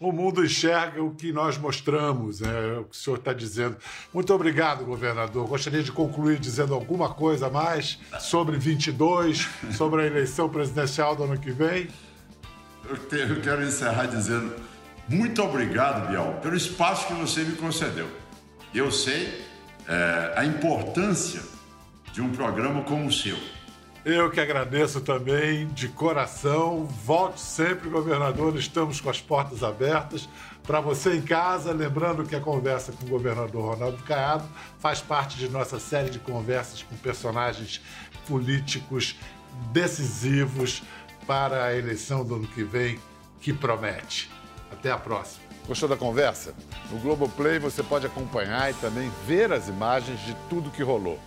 O 0.00 0.12
mundo 0.12 0.44
enxerga 0.44 1.02
o 1.02 1.12
que 1.12 1.32
nós 1.32 1.58
mostramos, 1.58 2.40
é 2.40 2.78
o 2.78 2.84
que 2.84 2.94
o 2.94 2.96
senhor 2.96 3.16
está 3.16 3.32
dizendo. 3.32 3.76
Muito 4.14 4.32
obrigado, 4.32 4.84
governador. 4.84 5.48
Gostaria 5.48 5.82
de 5.82 5.90
concluir 5.90 6.38
dizendo 6.38 6.72
alguma 6.72 7.12
coisa 7.12 7.48
a 7.48 7.50
mais 7.50 7.98
sobre 8.20 8.56
22, 8.56 9.48
sobre 9.72 10.02
a 10.02 10.06
eleição 10.06 10.48
presidencial 10.48 11.16
do 11.16 11.24
ano 11.24 11.36
que 11.36 11.50
vem. 11.50 11.88
Eu 13.10 13.40
quero 13.40 13.64
encerrar 13.64 14.06
dizendo 14.06 14.54
muito 15.08 15.42
obrigado, 15.42 16.06
Bial, 16.06 16.34
pelo 16.42 16.54
espaço 16.54 17.06
que 17.06 17.14
você 17.14 17.42
me 17.42 17.56
concedeu. 17.56 18.06
Eu 18.74 18.92
sei 18.92 19.42
é, 19.88 20.34
a 20.36 20.44
importância 20.44 21.40
de 22.12 22.20
um 22.20 22.30
programa 22.30 22.82
como 22.82 23.06
o 23.06 23.12
seu. 23.12 23.36
Eu 24.10 24.30
que 24.30 24.40
agradeço 24.40 25.02
também 25.02 25.66
de 25.66 25.86
coração. 25.86 26.86
Volte 26.86 27.42
sempre, 27.42 27.90
governador. 27.90 28.56
Estamos 28.56 29.02
com 29.02 29.10
as 29.10 29.20
portas 29.20 29.62
abertas. 29.62 30.26
Para 30.66 30.80
você 30.80 31.16
em 31.16 31.20
casa, 31.20 31.72
lembrando 31.72 32.24
que 32.24 32.34
a 32.34 32.40
conversa 32.40 32.90
com 32.90 33.04
o 33.04 33.08
governador 33.10 33.74
Ronaldo 33.74 34.02
Caiado 34.04 34.48
faz 34.78 35.02
parte 35.02 35.36
de 35.36 35.50
nossa 35.50 35.78
série 35.78 36.08
de 36.08 36.18
conversas 36.18 36.82
com 36.82 36.96
personagens 36.96 37.82
políticos 38.26 39.14
decisivos 39.74 40.82
para 41.26 41.64
a 41.64 41.76
eleição 41.76 42.24
do 42.24 42.36
ano 42.36 42.46
que 42.46 42.64
vem, 42.64 42.98
que 43.42 43.52
promete. 43.52 44.30
Até 44.72 44.90
a 44.90 44.96
próxima. 44.96 45.44
Gostou 45.66 45.86
da 45.86 45.98
conversa? 45.98 46.54
No 46.90 46.98
Globoplay 46.98 47.58
você 47.58 47.82
pode 47.82 48.06
acompanhar 48.06 48.70
e 48.70 48.74
também 48.76 49.12
ver 49.26 49.52
as 49.52 49.68
imagens 49.68 50.18
de 50.24 50.34
tudo 50.48 50.70
que 50.70 50.82
rolou. 50.82 51.20